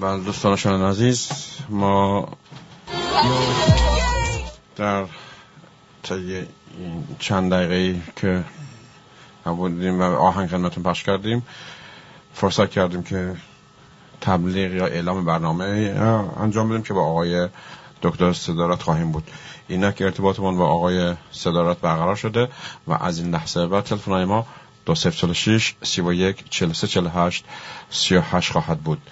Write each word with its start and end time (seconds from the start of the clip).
بله 0.00 0.20
دوستان 0.24 0.82
عزیز 0.82 1.28
ما 1.68 2.28
در 4.76 5.04
چند 7.18 7.52
دقیقه 7.52 8.00
که 8.16 8.44
بودیم 9.44 10.00
و 10.00 10.02
آهنگ 10.02 10.48
خدمتتون 10.48 10.84
پخش 10.84 11.02
کردیم 11.02 11.46
فرصت 12.34 12.70
کردیم 12.70 13.02
که 13.02 13.36
تبلیغ 14.20 14.72
یا 14.72 14.86
اعلام 14.86 15.24
برنامه 15.24 15.66
انجام 16.40 16.68
بدیم 16.68 16.82
که 16.82 16.94
با 16.94 17.06
آقای 17.06 17.48
دکتر 18.02 18.32
صدارت 18.32 18.82
خواهیم 18.82 19.12
بود. 19.12 19.30
اینک 19.68 20.02
ارتباطمون 20.02 20.56
با 20.56 20.66
آقای 20.66 21.14
صدارت 21.32 21.80
برقرار 21.80 22.16
شده 22.16 22.48
و 22.86 22.92
از 22.92 23.18
این 23.18 23.30
لحظه 23.30 23.66
بعد 23.66 23.84
تلفن 23.84 24.24
ما 24.24 24.46
دو 24.86 24.94
سفر 24.94 25.32
شیش 25.32 25.74
سی 25.82 26.00
و 26.00 26.12
یک 26.12 26.50
چل 26.50 26.72
سه 26.72 26.86
چل 26.86 27.08
هشت 27.14 27.44
سی 27.90 28.16
و 28.16 28.20
هشت 28.20 28.52
خواهد 28.52 28.80
بود. 28.80 29.02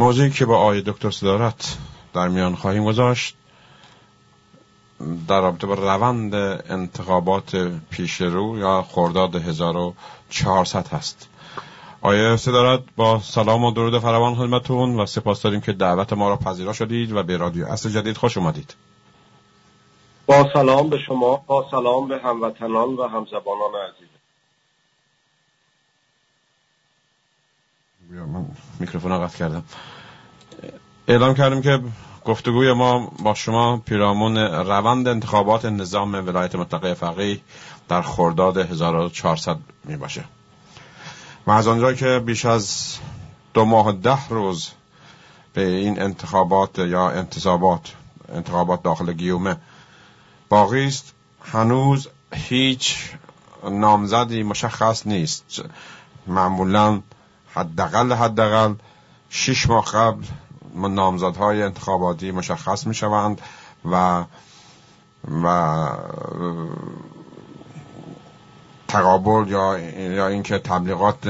موضوعی 0.00 0.30
که 0.30 0.46
با 0.46 0.58
آقای 0.58 0.82
دکتر 0.82 1.10
صدارت 1.10 1.76
در 2.14 2.28
میان 2.28 2.54
خواهیم 2.54 2.84
گذاشت 2.84 3.36
در 5.28 5.40
رابطه 5.40 5.66
با 5.66 5.74
روند 5.74 6.34
انتخابات 6.70 7.56
پیش 7.90 8.20
رو 8.20 8.58
یا 8.58 8.82
خرداد 8.82 9.36
1400 9.36 10.88
هست. 10.88 11.28
آیا 12.00 12.36
صدارت 12.36 12.80
با 12.96 13.20
سلام 13.20 13.64
و 13.64 13.70
درود 13.70 13.98
فراوان 13.98 14.34
خدمتون 14.34 15.00
و 15.00 15.06
سپاس 15.06 15.42
داریم 15.42 15.60
که 15.60 15.72
دعوت 15.72 16.12
ما 16.12 16.28
را 16.28 16.36
پذیرا 16.36 16.72
شدید 16.72 17.12
و 17.12 17.22
به 17.22 17.36
رادیو 17.36 17.66
اصل 17.66 17.90
جدید 17.90 18.16
خوش 18.16 18.36
اومدید. 18.36 18.74
با 20.26 20.50
سلام 20.52 20.88
به 20.88 20.98
شما 20.98 21.36
با 21.46 21.66
سلام 21.70 22.08
به 22.08 22.18
هموطنان 22.18 22.94
و 22.94 23.08
همزبانان 23.08 23.74
عزیز. 23.88 24.09
من 28.10 28.46
میکروفون 28.80 29.26
قطع 29.26 29.38
کردم. 29.38 29.62
اعلام 31.08 31.34
کردیم 31.34 31.62
که 31.62 31.80
گفتگوی 32.24 32.72
ما 32.72 33.12
با 33.22 33.34
شما 33.34 33.76
پیرامون 33.76 34.36
روند 34.38 35.08
انتخابات 35.08 35.64
نظام 35.64 36.14
ولایت 36.14 36.54
مطلقه 36.54 36.94
فقیه 36.94 37.40
در 37.88 38.02
خرداد 38.02 38.58
1400 38.58 39.58
می 39.84 39.96
باشه 39.96 40.24
و 41.46 41.50
از 41.50 41.68
آنجا 41.68 41.92
که 41.92 42.18
بیش 42.26 42.44
از 42.44 42.96
دو 43.54 43.64
ماه 43.64 43.92
ده 43.92 44.28
روز 44.28 44.70
به 45.52 45.66
این 45.66 46.02
انتخابات 46.02 46.78
یا 46.78 47.10
انتصابات 47.10 47.94
انتخابات 48.34 48.82
داخل 48.82 49.12
گیومه 49.12 49.56
باقی 50.48 50.86
است 50.86 51.14
هنوز 51.42 52.08
هیچ 52.32 53.10
نامزدی 53.70 54.42
مشخص 54.42 55.06
نیست. 55.06 55.62
معمولا 56.26 57.00
حداقل 57.54 58.12
حداقل 58.12 58.74
شش 59.30 59.66
ماه 59.66 59.84
قبل 59.84 60.24
نامزدهای 60.74 61.62
انتخاباتی 61.62 62.30
مشخص 62.30 62.86
می 62.86 62.94
شوند 62.94 63.40
و 63.90 64.24
و 65.44 65.88
تقابل 68.88 69.50
یا 69.50 69.78
یا 69.98 70.28
اینکه 70.28 70.58
تبلیغات 70.58 71.22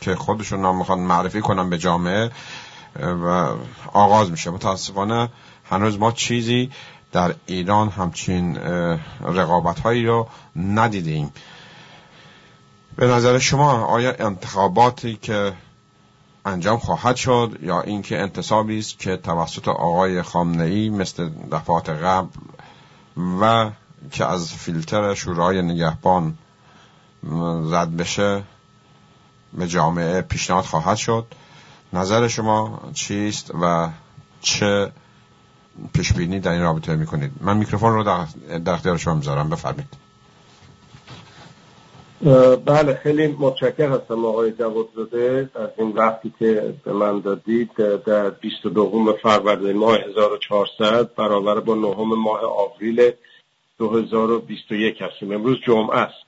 که 0.00 0.14
خودشون 0.14 0.60
نام 0.60 0.78
می‌خوان 0.78 0.98
معرفی 0.98 1.40
کنن 1.40 1.70
به 1.70 1.78
جامعه 1.78 2.30
و 3.00 3.54
آغاز 3.92 4.30
میشه. 4.30 4.50
متاسفانه 4.50 5.28
هنوز 5.70 5.98
ما 5.98 6.12
چیزی 6.12 6.70
در 7.12 7.34
ایران 7.46 7.88
همچین 7.88 8.56
رقابت 9.24 9.80
هایی 9.80 10.06
رو 10.06 10.28
ندیدیم. 10.56 11.32
به 12.96 13.06
نظر 13.06 13.38
شما 13.38 13.84
آیا 13.84 14.14
انتخاباتی 14.18 15.16
که 15.16 15.52
انجام 16.44 16.78
خواهد 16.78 17.16
شد 17.16 17.58
یا 17.62 17.80
اینکه 17.80 18.20
انتصابی 18.20 18.78
است 18.78 18.98
که 18.98 19.16
توسط 19.16 19.68
آقای 19.68 20.22
خامنه 20.22 20.64
ای 20.64 20.90
مثل 20.90 21.30
دفعات 21.52 21.90
قبل 21.90 22.28
و 23.40 23.70
که 24.10 24.24
از 24.24 24.52
فیلتر 24.52 25.14
شورای 25.14 25.62
نگهبان 25.62 26.38
زد 27.70 27.88
بشه 27.88 28.42
به 29.52 29.68
جامعه 29.68 30.20
پیشنهاد 30.20 30.64
خواهد 30.64 30.96
شد؟ 30.96 31.26
نظر 31.92 32.28
شما 32.28 32.80
چیست 32.94 33.50
و 33.60 33.88
چه 34.40 34.92
پیشبینی 35.92 36.40
در 36.40 36.52
این 36.52 36.62
رابطه 36.62 36.96
می‌کنید؟ 36.96 37.32
من 37.40 37.56
میکروفون 37.56 37.92
رو 37.92 38.26
در 38.64 38.72
اختیار 38.72 38.96
شما 38.96 39.14
می‌ذارم. 39.14 39.50
بفرمید 39.50 40.03
بله 42.66 42.94
خیلی 43.02 43.26
متشکر 43.26 43.88
هستم 43.88 44.24
آقای 44.24 44.52
جواد 44.52 44.88
زاده 44.96 45.50
از 45.54 45.68
این 45.78 45.90
وقتی 45.90 46.34
که 46.38 46.74
به 46.84 46.92
من 46.92 47.20
دادید. 47.20 47.70
در 48.06 48.30
22 48.30 49.16
فروردین 49.22 49.76
ماه 49.76 49.98
1400 49.98 51.14
برابر 51.14 51.60
با 51.60 51.74
نهم 51.74 52.18
ماه 52.18 52.40
آوریل 52.44 53.10
2021 53.78 55.02
هستیم. 55.02 55.32
امروز 55.32 55.58
جمعه 55.66 55.96
است. 55.96 56.24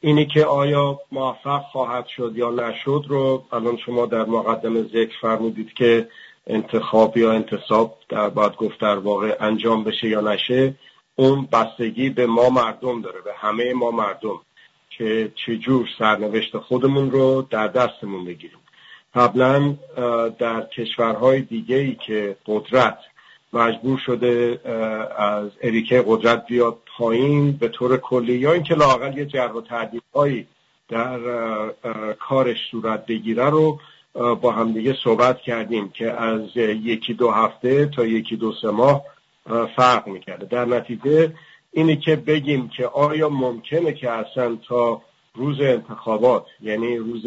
اینی 0.00 0.26
که 0.26 0.44
آیا 0.44 1.00
موفق 1.12 1.62
خواهد 1.62 2.06
شد 2.06 2.32
یا 2.36 2.50
نشد 2.50 3.04
رو 3.08 3.44
الان 3.52 3.76
شما 3.76 4.06
در 4.06 4.24
مقدم 4.24 4.82
ذکر 4.82 5.14
فرمودید 5.20 5.72
که 5.72 6.08
انتخاب 6.46 7.16
یا 7.16 7.32
انتصاب 7.32 7.98
در 8.08 8.28
باید 8.28 8.56
گفت 8.56 8.80
در 8.80 8.98
واقع 8.98 9.36
انجام 9.40 9.84
بشه 9.84 10.08
یا 10.08 10.20
نشه. 10.20 10.74
اون 11.16 11.48
بستگی 11.52 12.10
به 12.10 12.26
ما 12.26 12.50
مردم 12.50 13.00
داره 13.02 13.20
به 13.20 13.34
همه 13.34 13.74
ما 13.74 13.90
مردم 13.90 14.40
که 14.90 15.32
چجور 15.34 15.88
سرنوشت 15.98 16.58
خودمون 16.58 17.10
رو 17.10 17.46
در 17.50 17.68
دستمون 17.68 18.24
بگیریم. 18.24 18.58
قبلا 19.14 19.74
در 20.38 20.62
کشورهای 20.62 21.40
دیگه 21.40 21.76
ای 21.76 21.94
که 21.94 22.36
قدرت 22.46 22.98
مجبور 23.52 23.98
شده 23.98 24.60
از 25.16 25.50
اریکه 25.62 26.04
قدرت 26.06 26.46
بیاد 26.46 26.78
پایین 26.96 27.52
به 27.52 27.68
طور 27.68 27.96
کلی 27.96 28.34
یا 28.34 28.52
اینکه 28.52 28.74
لاقل 28.74 29.18
یه 29.18 29.26
جر 29.26 29.50
و 29.52 29.62
هایی 30.14 30.46
در 30.88 31.18
کارش 32.20 32.56
صورت 32.70 33.06
بگیره 33.06 33.50
رو 33.50 33.78
با 34.14 34.52
همدیگه 34.52 34.96
صحبت 35.04 35.38
کردیم 35.38 35.88
که 35.88 36.12
از 36.12 36.56
یکی 36.56 37.14
دو 37.14 37.30
هفته 37.30 37.86
تا 37.86 38.06
یکی 38.06 38.36
دو 38.36 38.52
سه 38.62 38.70
ماه 38.70 39.02
فرق 39.76 40.06
می‌کرده. 40.06 40.46
در 40.46 40.64
نتیجه 40.64 41.34
اینه 41.72 41.96
که 41.96 42.16
بگیم 42.16 42.68
که 42.68 42.86
آیا 42.86 43.28
ممکنه 43.28 43.92
که 43.92 44.10
اصلا 44.10 44.56
تا 44.68 45.02
روز 45.34 45.60
انتخابات 45.60 46.46
یعنی 46.60 46.96
روز 46.96 47.26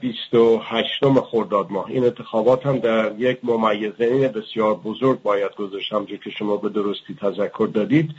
28 0.00 1.04
خرداد 1.20 1.70
ماه 1.70 1.86
این 1.86 2.04
انتخابات 2.04 2.66
هم 2.66 2.78
در 2.78 3.12
یک 3.18 3.38
ممیزه 3.42 4.28
بسیار 4.28 4.74
بزرگ 4.74 5.22
باید 5.22 5.54
گذاشت 5.54 5.92
همجور 5.92 6.18
که 6.18 6.30
شما 6.30 6.56
به 6.56 6.68
درستی 6.68 7.14
تذکر 7.20 7.68
دادید. 7.74 8.10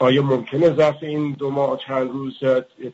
آیا 0.00 0.22
ممکنه 0.22 0.76
ظرف 0.76 1.02
این 1.02 1.32
دو 1.32 1.50
ماه 1.50 1.78
چند 1.86 2.10
روز 2.10 2.38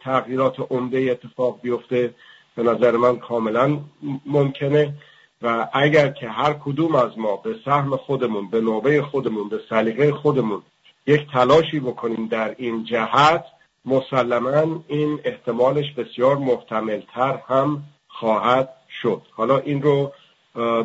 تغییرات 0.00 0.56
عمده 0.70 0.98
اتفاق 0.98 1.60
بیفته؟ 1.62 2.14
به 2.56 2.62
نظر 2.62 2.96
من 2.96 3.16
کاملا 3.16 3.78
ممکنه. 4.26 4.94
و 5.42 5.68
اگر 5.72 6.08
که 6.08 6.28
هر 6.28 6.52
کدوم 6.52 6.94
از 6.94 7.18
ما 7.18 7.36
به 7.36 7.56
سهم 7.64 7.96
خودمون 7.96 8.50
به 8.50 8.60
نوبه 8.60 9.02
خودمون 9.02 9.48
به 9.48 9.60
سلیقه 9.70 10.12
خودمون 10.12 10.62
یک 11.06 11.30
تلاشی 11.32 11.80
بکنیم 11.80 12.26
در 12.26 12.54
این 12.58 12.84
جهت 12.84 13.44
مسلما 13.84 14.84
این 14.88 15.20
احتمالش 15.24 15.92
بسیار 15.92 16.36
محتملتر 16.36 17.40
هم 17.48 17.82
خواهد 18.08 18.68
شد. 19.02 19.22
حالا 19.30 19.58
این 19.58 19.82
رو 19.82 20.12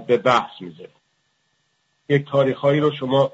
به 0.07 0.17
بحث 0.17 0.61
میزه 0.61 0.89
یک 2.09 2.29
تاریخهایی 2.31 2.79
رو 2.79 2.91
شما 2.91 3.31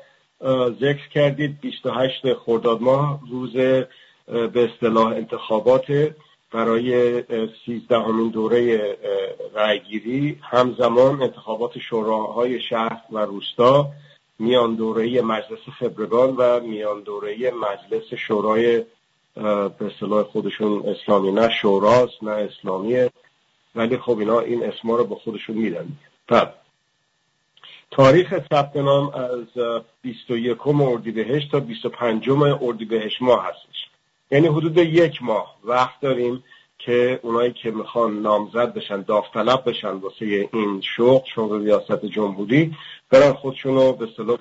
ذکر 0.81 1.09
کردید. 1.09 1.61
28 1.61 2.33
خرداد 2.33 2.81
ماه 2.81 3.19
روز 3.31 3.53
به 3.53 4.69
اصطلاح 4.73 5.07
انتخابات 5.07 6.13
برای 6.51 7.23
سیزدهمین 7.65 8.29
دوره 8.29 8.97
رأیگیری 9.55 10.39
همزمان 10.41 11.21
انتخابات 11.21 11.79
شوراهای 11.79 12.61
شهر 12.61 13.01
و 13.11 13.19
روستا 13.19 13.91
میان 14.39 14.75
دوره 14.75 15.21
مجلس 15.21 15.69
خبرگان 15.79 16.35
و 16.37 16.59
میان 16.59 17.01
دوره 17.01 17.51
مجلس 17.51 18.13
شورای 18.13 18.85
به 19.35 19.85
اصطلاح 19.85 20.23
خودشون 20.23 20.85
اسلامی 20.85 21.31
نه 21.31 21.49
شوراست 21.61 22.23
نه 22.23 22.31
اسلامیه 22.31 23.11
ولی 23.75 23.97
خب 23.97 24.17
اینا 24.17 24.39
این 24.39 24.63
اسما 24.63 24.95
رو 24.95 25.03
به 25.03 25.15
خودشون 25.15 25.57
میدن. 25.57 25.87
پس 26.27 26.47
تاریخ 27.91 28.39
ثبت 28.49 28.75
نام 28.75 29.09
از 29.09 29.63
21 30.01 30.67
اردیبهشت 30.67 31.51
تا 31.51 31.59
25 31.59 32.29
اردیبهشت 32.61 33.21
ماه 33.21 33.45
هستش 33.45 33.68
یعنی 34.31 34.47
حدود 34.47 34.77
یک 34.77 35.23
ماه 35.23 35.55
وقت 35.63 36.01
داریم 36.01 36.43
که 36.79 37.19
اونایی 37.23 37.53
که 37.53 37.71
می‌خوان 37.71 38.21
نامزد 38.21 38.73
بشن 38.73 39.01
داوطلب 39.01 39.63
بشن 39.65 39.91
واسه 39.91 40.49
این 40.53 40.81
شغل 40.95 41.25
شغل 41.35 41.63
ریاست 41.63 42.05
جمهوری 42.05 42.75
برن 43.09 43.33
خودشون 43.33 43.75
رو 43.75 43.93
به 43.93 44.07
صلاح 44.17 44.37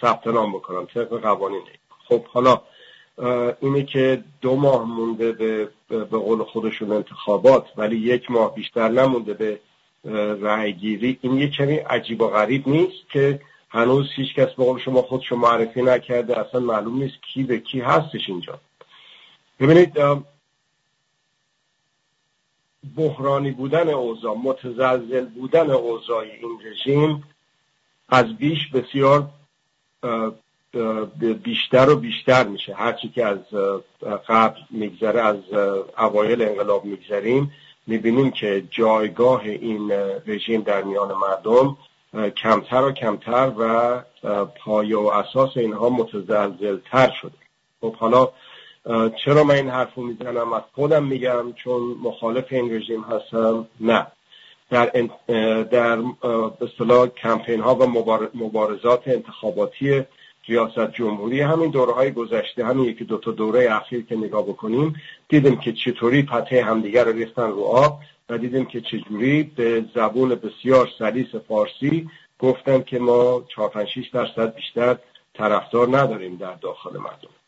ثبت 0.00 0.26
نام 0.26 0.52
بکنن 0.52 0.86
طبق 0.86 1.20
قوانین. 1.20 1.62
خب 2.08 2.24
حالا 2.24 2.60
اینه 3.60 3.82
که 3.82 4.24
دو 4.40 4.56
ماه 4.56 4.84
مونده 4.84 5.32
به, 5.32 5.68
به 5.88 6.18
قول 6.18 6.42
خودشون 6.44 6.92
انتخابات 6.92 7.66
ولی 7.76 7.96
یک 7.96 8.30
ماه 8.30 8.54
بیشتر 8.54 8.88
نمونده 8.88 9.34
به 9.34 9.60
رأی 10.42 10.72
گیری 10.72 11.18
این 11.20 11.38
یه 11.38 11.50
کمی 11.50 11.76
عجیب 11.76 12.22
و 12.22 12.28
غریب 12.28 12.68
نیست 12.68 13.10
که 13.12 13.40
هنوز 13.68 14.10
هیچ 14.16 14.34
کس 14.34 14.48
به 14.54 14.64
قول 14.64 14.80
شما 14.80 15.02
خودشو 15.02 15.36
معرفی 15.36 15.82
نکرده 15.82 16.40
اصلا 16.40 16.60
معلوم 16.60 17.02
نیست 17.02 17.16
کی 17.22 17.42
به 17.42 17.58
کی 17.58 17.80
هستش 17.80 18.28
اینجا. 18.28 18.58
ببینید 19.60 19.92
بحرانی 22.96 23.50
بودن 23.50 23.88
اوضاع 23.88 24.36
متزلزل 24.36 25.24
بودن 25.26 25.70
اوضاع 25.70 26.18
این 26.18 26.58
رژیم 26.64 27.24
از 28.08 28.36
بیش 28.36 28.68
بسیار 28.68 29.28
بیشتر 31.42 31.90
و 31.90 31.96
بیشتر 31.96 32.46
میشه. 32.46 32.74
هرچی 32.74 33.08
که 33.08 33.26
از 33.26 33.38
قبل 34.28 34.60
میگذره 34.70 35.20
از 35.20 35.36
اوایل 35.98 36.42
انقلاب 36.42 36.84
میگذریم 36.84 37.52
می‌بینیم 37.86 38.30
که 38.30 38.64
جایگاه 38.70 39.40
این 39.40 39.92
رژیم 40.26 40.60
در 40.60 40.82
میان 40.82 41.12
مردم 41.12 41.76
کمتر 42.30 42.82
و 42.82 42.92
کمتر 42.92 43.52
و 43.58 44.02
پایه 44.46 44.96
و 44.96 45.06
اساس 45.06 45.56
اینها 45.56 45.88
متزلزلتر 45.88 47.10
شده. 47.22 47.32
خب 47.80 47.94
حالا 47.94 48.28
چرا 49.24 49.44
من 49.44 49.54
این 49.54 49.68
حرف 49.68 49.94
رو 49.94 50.02
می‌زنم؟ 50.02 50.52
از 50.52 50.62
خودم 50.72 51.04
میگم 51.04 51.52
چون 51.52 51.82
مخالف 52.02 52.44
این 52.50 52.74
رژیم 52.74 53.00
هستم. 53.02 53.66
نه. 53.80 54.06
در 54.70 54.86
در 55.62 55.98
اصطلاح 56.60 57.06
کمپین 57.06 57.60
ها 57.60 57.74
و 57.74 57.86
مبارزات 58.34 59.08
انتخاباتی 59.08 60.04
ریاست 60.48 60.92
جمهوری 60.92 61.40
همین 61.40 61.70
دوره 61.70 61.92
های 61.92 62.10
گذشته 62.10 62.64
همین 62.64 62.84
یکی 62.84 63.04
دو 63.04 63.18
تا 63.18 63.30
دوره 63.30 63.74
اخیر 63.76 64.06
که 64.06 64.16
نگاه 64.16 64.42
بکنیم 64.42 64.94
دیدیم 65.28 65.56
که 65.56 65.72
چطوری 65.72 66.22
پته 66.22 66.64
همدیگر 66.64 67.04
رو 67.04 67.12
ریختن 67.12 67.50
رو 67.50 67.62
آب 67.62 68.00
و 68.28 68.38
دیدیم 68.38 68.64
که 68.64 68.80
چجوری 68.80 69.42
به 69.42 69.84
زبون 69.94 70.28
بسیار 70.28 70.88
سلیس 70.98 71.34
فارسی 71.48 72.10
گفتن 72.38 72.82
که 72.82 72.98
ما 72.98 73.44
4 73.56 73.68
5 73.68 73.88
6 73.88 74.08
درصد 74.12 74.54
بیشتر 74.54 74.96
طرفدار 75.34 75.98
نداریم 75.98 76.36
در 76.36 76.54
داخل 76.54 76.96
مردم. 76.96 77.39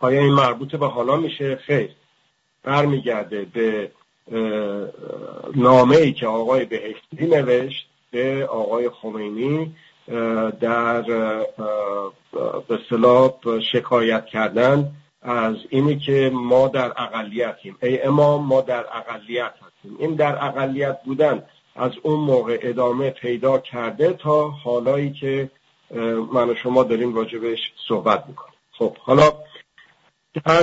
آیا 0.00 0.20
این 0.20 0.32
مربوط 0.32 0.76
به 0.76 0.86
حالا 0.86 1.16
میشه؟ 1.16 1.56
خیر. 1.56 1.90
برمیگرده 2.62 3.44
به 3.44 3.90
نامه 5.56 5.96
ای 5.96 6.12
که 6.12 6.26
آقای 6.26 6.64
بهشتی 6.64 7.26
نوشت 7.26 7.86
به 8.10 8.46
آقای 8.46 8.88
خمینی 8.88 9.76
در 10.60 11.02
به 12.68 12.78
صلاح 12.90 13.32
شکایت 13.72 14.26
کردن 14.26 14.90
از 15.22 15.56
اینی 15.68 15.98
که 15.98 16.30
ما 16.34 16.68
در 16.68 16.92
اقلیتیم. 16.96 17.76
ای 17.82 18.02
امام 18.02 18.46
ما 18.46 18.60
در 18.60 18.84
اقلیت 18.92 19.52
هستیم. 19.52 19.96
این 19.98 20.14
در 20.14 20.44
اقلیت 20.44 20.98
بودن 21.04 21.42
از 21.76 21.92
اون 22.02 22.20
موقع 22.20 22.58
ادامه 22.62 23.10
پیدا 23.10 23.58
کرده 23.58 24.12
تا 24.12 24.48
حالایی 24.48 25.12
که 25.12 25.50
من 26.32 26.50
و 26.50 26.54
شما 26.54 26.82
داریم 26.82 27.14
راجبش 27.14 27.72
صحبت 27.88 28.24
می‌کنیم. 28.28 28.54
خب 28.72 28.96
حالا 28.96 29.32
در 30.34 30.62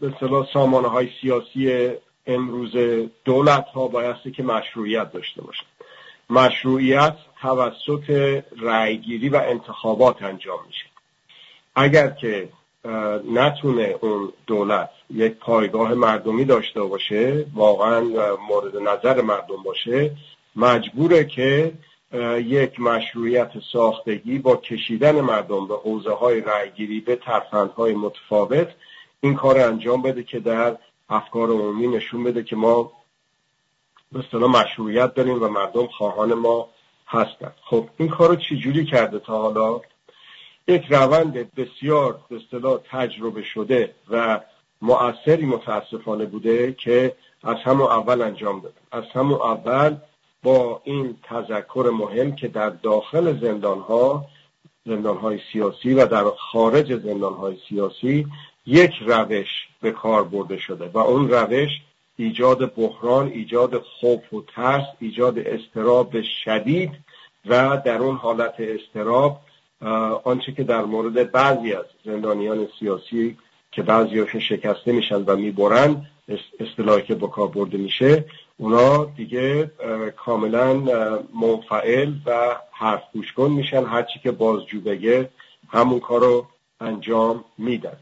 به 0.00 0.14
صلاح 0.20 0.46
سامانه 0.52 0.88
های 0.88 1.08
سیاسی 1.20 1.90
امروز 2.26 2.76
دولت 3.24 3.64
ها 3.64 3.88
بایستی 3.88 4.30
که 4.30 4.42
مشروعیت 4.42 5.12
داشته 5.12 5.42
باشد 5.42 5.64
مشروعیت 6.30 7.16
توسط 7.40 8.42
رأیگیری 8.60 9.28
و 9.28 9.36
انتخابات 9.36 10.22
انجام 10.22 10.58
میشه. 10.66 10.84
اگر 11.74 12.10
که 12.10 12.48
نتونه 13.32 13.94
اون 14.00 14.32
دولت 14.46 14.90
یک 15.10 15.32
پایگاه 15.32 15.94
مردمی 15.94 16.44
داشته 16.44 16.82
باشه 16.82 17.46
واقعا 17.54 18.00
مورد 18.48 18.76
نظر 18.76 19.20
مردم 19.20 19.62
باشه 19.64 20.10
مجبوره 20.56 21.24
که 21.24 21.72
یک 22.38 22.80
مشروعیت 22.80 23.50
ساختگی 23.72 24.38
با 24.38 24.56
کشیدن 24.56 25.20
مردم 25.20 25.66
به 25.66 25.76
حوزه 25.76 26.12
های 26.12 26.40
رأیگیری 26.40 27.00
به 27.00 27.16
ترفندهای 27.16 27.94
متفاوت 27.94 28.68
این 29.20 29.34
کار 29.34 29.58
انجام 29.58 30.02
بده 30.02 30.22
که 30.22 30.40
در 30.40 30.76
افکار 31.08 31.50
عمومی 31.50 31.86
نشون 31.86 32.24
بده 32.24 32.42
که 32.42 32.56
ما 32.56 32.92
به 34.12 34.18
اصطلاح 34.18 34.50
مشروعیت 34.50 35.14
داریم 35.14 35.42
و 35.42 35.48
مردم 35.48 35.86
خواهان 35.86 36.34
ما 36.34 36.68
هستن. 37.06 37.52
خب 37.64 37.88
این 37.96 38.08
کار 38.08 38.28
رو 38.28 38.36
چجوری 38.36 38.84
کرده 38.84 39.18
تا 39.18 39.38
حالا؟ 39.38 39.80
یک 40.68 40.84
روند 40.88 41.54
بسیار 41.54 42.20
به 42.28 42.36
اصطلاح 42.36 42.78
تجربه 42.90 43.42
شده 43.42 43.94
و 44.10 44.40
مؤثری 44.82 45.46
متاسفانه 45.46 46.24
بوده 46.24 46.72
که 46.72 47.16
از 47.42 47.56
همون 47.64 47.86
اول 47.86 48.22
انجام 48.22 48.60
داده 48.60 48.74
از 48.92 49.04
همون 49.14 49.40
اول 49.40 49.96
با 50.44 50.80
این 50.84 51.16
تذکر 51.22 51.90
مهم 51.92 52.36
که 52.36 52.48
در 52.48 52.70
داخل 52.70 53.40
زندان 53.40 53.80
ها 53.80 54.26
زندان 54.86 55.16
های 55.16 55.38
سیاسی 55.52 55.94
و 55.94 56.06
در 56.06 56.24
خارج 56.38 56.96
زندان 56.96 57.34
های 57.34 57.56
سیاسی 57.68 58.26
یک 58.66 58.92
روش 59.06 59.68
به 59.80 59.92
کار 59.92 60.24
برده 60.24 60.58
شده 60.58 60.90
و 60.94 60.98
اون 60.98 61.28
روش 61.28 61.70
ایجاد 62.16 62.74
بحران 62.74 63.28
ایجاد 63.28 63.78
خوف 63.78 64.32
و 64.32 64.42
ترس 64.54 64.84
ایجاد 65.00 65.38
استراب 65.38 66.22
شدید 66.44 66.90
و 67.46 67.82
در 67.84 67.98
اون 67.98 68.16
حالت 68.16 68.54
استراب 68.58 69.40
آنچه 70.24 70.52
که 70.52 70.64
در 70.64 70.84
مورد 70.84 71.32
بعضی 71.32 71.72
از 71.72 71.84
زندانیان 72.04 72.68
سیاسی 72.80 73.36
که 73.72 73.82
بعضیاشون 73.82 74.40
شکسته 74.40 74.92
میشن 74.92 75.24
و 75.24 75.36
می‌برن 75.36 76.06
اصطلاحی 76.60 77.02
که 77.02 77.14
به 77.14 77.28
کار 77.28 77.48
برده 77.48 77.78
میشه 77.78 78.24
اونا 78.56 79.04
دیگه 79.04 79.70
کاملا 80.16 80.74
منفعل 81.40 82.12
و 82.26 82.56
حرف 82.72 83.02
گوش 83.12 83.38
میشن. 83.38 83.84
هرچی 83.84 84.18
که 84.22 84.30
بازجو 84.30 84.80
بگه 84.80 85.30
همون 85.68 86.00
کار 86.00 86.20
رو 86.20 86.46
انجام 86.80 87.44
میدن. 87.58 87.96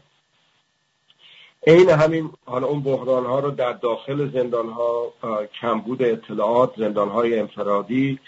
عین 1.67 1.89
همین 1.89 2.29
حالا 2.45 2.67
اون 2.67 2.83
بحران 2.83 3.25
ها 3.25 3.39
رو 3.39 3.51
در 3.51 3.73
داخل 3.73 4.31
زندان 4.31 4.69
ها 4.69 5.13
کمبود 5.61 6.03
اطلاعات 6.03 6.73
زندان 6.77 7.09
های 7.09 7.39
انفرادی 7.39 8.19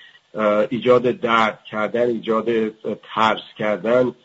ایجاد 0.70 1.04
درد 1.04 1.60
کردن 1.72 2.08
ایجاد 2.08 2.70
ترس 3.14 3.44
کردن 3.58 4.16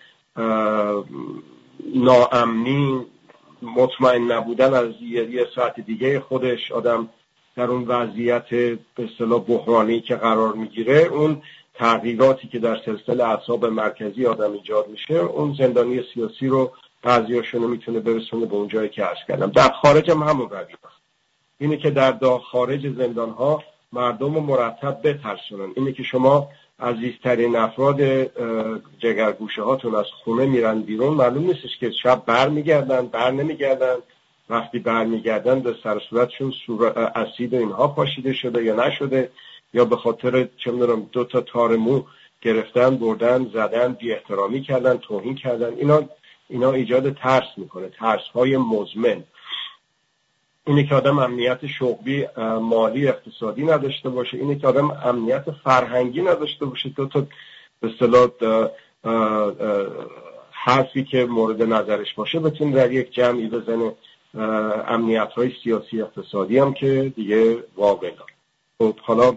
ناامنی 1.94 3.06
مطمئن 3.62 4.32
نبودن 4.32 4.74
از 4.74 4.94
یه 5.02 5.46
ساعت 5.54 5.80
دیگه 5.80 6.20
خودش 6.20 6.72
آدم 6.72 7.08
در 7.56 7.64
اون 7.64 7.84
وضعیت 7.84 8.48
به 8.48 8.78
اصطلاح 8.98 9.40
بحرانی 9.40 10.00
که 10.00 10.16
قرار 10.16 10.52
می‌گیره 10.52 10.98
اون 10.98 11.42
تغییراتی 11.74 12.48
که 12.48 12.58
در 12.58 12.80
سلسله 12.84 13.24
اعصاب 13.24 13.64
مرکزی 13.64 14.26
آدم 14.26 14.52
ایجاد 14.52 14.88
میشه 14.88 15.14
اون 15.14 15.54
زندانی 15.58 16.02
سیاسی 16.14 16.46
رو 16.46 16.72
بعضیاشون 17.02 17.62
می‌تونه 17.62 18.00
برسونه 18.00 18.46
به 18.46 18.54
اون 18.54 18.68
جایی 18.68 18.88
که 18.88 19.02
عرض 19.02 19.18
کردم. 19.28 19.50
در 19.50 19.68
خارج 19.68 20.10
هم 20.10 20.22
همون 20.22 20.50
روی 20.50 20.64
اینه 21.58 21.76
که 21.76 21.90
در 21.90 22.18
خارج 22.52 22.88
زندان 22.88 23.30
ها 23.30 23.62
مردم 23.92 24.34
رو 24.34 24.40
مرتب 24.40 25.00
بترسونن. 25.04 25.72
اینه 25.76 25.92
که 25.92 26.02
شما 26.02 26.48
عزیزترین 26.80 27.56
افراد 27.56 28.00
جگرگوشه 28.98 29.62
هاتون 29.62 29.94
از 29.94 30.06
خونه 30.24 30.46
میرن 30.46 30.82
بیرون. 30.82 31.14
معلوم 31.14 31.46
نیستش 31.46 31.78
که 31.80 31.90
شب 32.02 32.22
بر 32.26 32.48
میگردن 32.48 33.06
بر 33.06 33.30
نمیگردن 33.30 33.94
وقتی 34.50 34.78
برمیگردن 34.78 35.60
به 35.60 35.74
سر 35.82 36.00
صورتشون 36.10 36.52
اسید 37.14 37.54
و 37.54 37.56
اینها 37.56 37.88
پاشیده 37.88 38.32
شده 38.32 38.64
یا 38.64 38.86
نشده 38.86 39.30
یا 39.74 39.84
به 39.84 39.96
خاطر 39.96 40.48
چه 40.56 40.70
می‌دونم 40.70 41.06
دو 41.12 41.24
تا 41.24 41.40
تار 41.40 41.76
مو 41.76 42.02
گرفتن 42.42 42.96
بردن 42.96 43.50
زدن 43.54 43.92
بی 43.92 44.12
احترامی 44.12 44.62
کردن 44.62 44.96
توهین 44.96 45.34
کردن 45.34 45.74
اینا 45.74 46.02
اینا 46.48 46.72
ایجاد 46.72 47.14
ترس 47.14 47.48
می‌کنه 47.56 47.88
ترس 47.88 48.28
های 48.34 48.56
مزمن. 48.56 49.24
اینه 50.66 50.86
که 50.86 50.94
آدم 50.94 51.18
امنیت 51.18 51.66
شغلی 51.66 52.26
مالی 52.60 53.08
اقتصادی 53.08 53.64
نداشته 53.64 54.08
باشه 54.08 54.36
اینه 54.36 54.58
که 54.58 54.66
آدم 54.66 54.90
امنیت 54.90 55.50
فرهنگی 55.50 56.22
نداشته 56.22 56.66
باشه. 56.66 56.88
دو 56.88 57.06
تا 57.06 57.26
به 57.80 57.88
اصطلاح 57.88 58.28
حرفی 60.50 61.04
که 61.04 61.24
مورد 61.24 61.62
نظرش 61.62 62.14
باشه 62.14 62.40
بتونه 62.40 62.76
در 62.76 62.92
یک 62.92 63.12
جمعی 63.12 63.48
بزنه. 63.48 63.92
امنیت 64.34 65.32
های 65.32 65.52
سیاسی 65.64 66.02
اقتصادی 66.02 66.58
هم 66.58 66.74
که 66.74 67.12
دیگه 67.16 67.64
واقعا 67.76 68.10
خب 68.78 68.98
حالا 68.98 69.36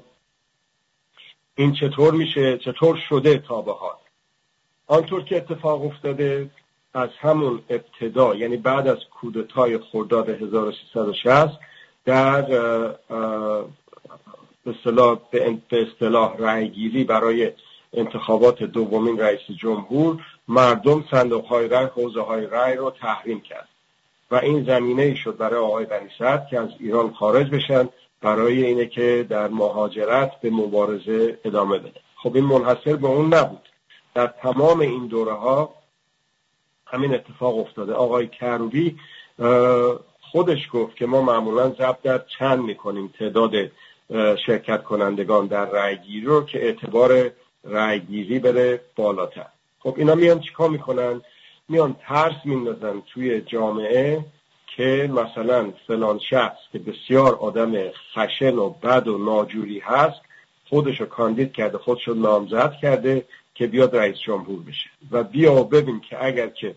این 1.56 1.74
چطور 1.74 2.14
میشه؟ 2.14 2.58
چطور 2.58 2.98
شده 3.10 3.38
تا 3.38 3.62
به 3.62 3.74
حال؟ 3.74 3.96
آنطور 4.88 5.24
که 5.24 5.38
اتفاق 5.38 5.86
افتاده 5.86 6.50
از 6.94 7.10
همون 7.20 7.64
ابتدا 7.70 8.36
یعنی 8.36 8.58
بعد 8.58 8.88
از 8.88 8.98
کودتای 9.22 9.78
خرداد 9.78 10.30
1360 10.30 11.60
در 12.06 12.42
به 15.32 15.48
اصطلاح 15.72 16.36
به 16.38 16.44
رأیگیری 16.44 17.04
برای 17.04 17.52
انتخابات 17.94 18.64
دومین 18.64 19.20
رئیس 19.20 19.42
جمهور 19.58 20.26
مردم 20.48 21.06
صندوق 21.12 21.46
های 21.46 21.68
رای 21.68 21.86
حوزه 21.86 22.22
های 22.22 22.46
رای 22.46 22.76
رو 22.76 22.92
تحریم 22.92 23.42
کرد. 23.42 23.68
و 24.32 24.36
این 24.36 24.64
زمینه 24.64 25.16
شد 25.16 25.38
برای 25.38 25.60
آقای 25.60 25.86
بنی 25.86 26.10
که 26.50 26.60
از 26.60 26.70
ایران 26.80 27.14
خارج 27.14 27.50
بشن 27.50 27.90
برای 28.22 28.66
اینه 28.66 28.86
که 28.86 29.26
در 29.30 29.48
مهاجرت 29.48 30.42
به 30.42 30.50
مبارزه 30.50 31.40
ادامه 31.46 31.78
بده. 31.78 32.00
خب 32.16 32.36
این 32.36 32.46
منحصر 32.46 32.96
به 32.96 33.08
اون 33.08 33.34
نبود. 33.34 33.70
در 34.16 34.28
تمام 34.28 34.80
این 34.80 35.08
دوره 35.08 35.34
ها 35.34 35.74
همین 36.86 37.14
اتفاق 37.14 37.58
افتاده. 37.58 37.94
آقای 37.94 38.28
کروبی 38.28 38.96
خودش 40.22 40.70
گفت 40.74 40.96
که 40.96 41.06
ما 41.06 41.22
معمولا 41.22 41.70
ضبط 41.70 42.02
در 42.02 42.22
چند 42.40 42.60
می‌کنیم 42.60 43.14
تعداد 43.20 43.52
شرکت 44.46 44.84
کنندگان 44.84 45.48
در 45.48 45.66
رأیگیری 45.66 46.26
رو 46.26 46.46
که 46.46 46.66
اعتبار 46.66 47.32
رأیگیری 47.64 48.40
بره 48.40 48.82
بالاتر. 48.96 49.46
خب 49.80 49.94
اینا 49.98 50.16
میان 50.16 50.40
چیکار 50.40 50.70
می‌کنن؟ 50.70 51.22
میان 51.70 51.96
ترس 52.08 52.36
میندازن 52.46 53.02
توی 53.14 53.42
جامعه 53.42 54.26
که 54.76 55.10
مثلا 55.14 55.74
فلان 55.88 56.20
شخص 56.30 56.58
که 56.72 56.80
بسیار 56.80 57.36
آدم 57.36 57.74
خشن 57.90 58.56
و 58.56 58.70
بد 58.70 59.08
و 59.08 59.18
ناجوری 59.18 59.80
هست 59.80 60.22
خودش 60.70 61.02
رو 61.02 61.06
کاندید 61.06 61.52
کرده 61.54 61.78
خودش 61.78 62.08
رو 62.08 62.14
نامزد 62.14 62.74
کرده 62.82 63.26
که 63.56 63.68
بیاد 63.68 63.96
رئیس 63.96 64.18
جمهور 64.26 64.60
بشه. 64.60 64.90
و 65.12 65.24
بیا 65.24 65.64
ببین 65.64 66.00
که 66.00 66.26
اگر 66.26 66.48
که 66.48 66.76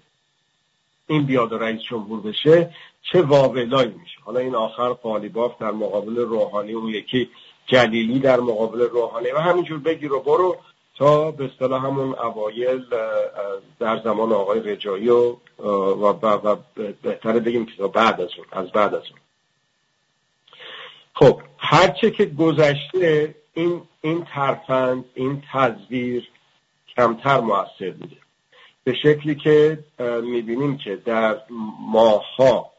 این 1.07 1.27
بیاد 1.27 1.55
رئیس 1.55 1.81
جمهور 1.83 2.21
بشه 2.21 2.71
چه 3.03 3.23
واولایی 3.23 3.95
میشه. 4.03 4.19
حالا 4.25 4.41
این 4.41 4.55
آخر 4.55 4.89
قالیباف 4.89 5.59
در 5.61 5.71
مقابل 5.71 6.17
روحانی 6.17 6.75
و 6.75 6.91
یکی 6.91 7.31
جلیلی 7.67 8.19
در 8.19 8.41
مقابل 8.41 8.81
روحانی 8.81 9.31
و 9.31 9.39
همینجور 9.39 9.79
بگیر 9.79 10.13
و 10.13 10.21
برو. 10.21 10.57
تا 10.99 11.31
به 11.31 11.45
اصطلاح 11.45 11.85
همون 11.85 12.15
اوایل 12.15 12.85
در 13.79 14.01
زمان 14.05 14.33
آقای 14.33 14.61
رجایی 14.61 15.09
و, 15.09 15.37
و, 15.59 16.57
بهتره 17.03 17.41
بگیم 17.41 17.67
که 17.67 17.87
بعد 17.87 18.21
از 18.21 18.29
اون 18.39 18.65
از 18.65 18.73
بعد 18.73 18.95
از 18.95 19.03
اون. 19.11 19.21
خب 21.15 21.41
هرچه 21.59 22.11
که 22.11 22.25
گذشته 22.25 23.35
این 23.55 23.83
این 24.01 24.25
ترفند 24.35 25.05
این 25.15 25.43
تزویر 25.53 26.29
کمتر 26.97 27.41
موثر 27.41 27.91
بوده. 27.91 28.17
به 28.85 28.95
شکلی 28.95 29.35
که 29.35 29.79
می‌بینیم 30.23 30.79
که 30.79 30.97
در 30.97 31.41
ماهها 31.93 32.71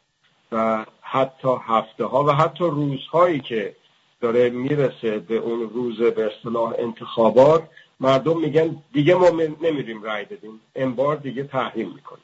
و 0.52 0.86
حتی 1.02 1.56
هفته 1.68 2.06
ها 2.06 2.24
و 2.24 2.32
حتی 2.32 2.64
روزهایی 2.64 3.40
که 3.40 3.76
داره 4.22 4.50
می‌رسه 4.50 5.20
به 5.20 5.36
اون 5.36 5.70
روز 5.70 6.02
به 6.02 6.32
اصطلاح 6.36 6.74
انتخابات 6.78 7.64
مردم 8.00 8.40
میگن 8.40 8.76
دیگه 8.94 9.16
ما 9.16 9.30
نمیریم 9.62 10.04
رای 10.04 10.26
بدیم. 10.26 10.62
انبار 10.76 11.16
دیگه 11.16 11.44
تحریم 11.44 11.94
می‌کنیم. 11.96 12.24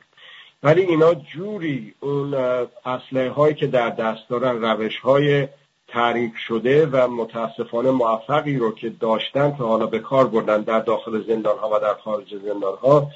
ولی 0.64 0.82
اینا 0.82 1.14
جوری 1.14 1.94
اون 2.00 2.34
اسلحه 2.86 3.30
هایی 3.30 3.56
که 3.56 3.68
در 3.68 3.90
دست 3.90 4.30
دارن 4.30 4.62
روش 4.62 5.00
های 5.00 5.48
تعریف 5.88 6.38
شده 6.38 6.86
و 6.86 7.08
متاسفانه 7.08 7.92
موفقی 7.92 8.58
رو 8.58 8.72
که 8.72 8.90
داشتن 8.90 9.52
تا 9.52 9.68
حالا 9.68 9.86
به 9.86 10.00
کار 10.00 10.28
بردن 10.28 10.62
در 10.62 10.80
داخل 10.80 11.24
زندان 11.28 11.58
ها 11.58 11.70
و 11.74 11.80
در 11.80 11.94
خارج 11.94 12.36
زندان 12.36 12.78
ها 12.82 13.08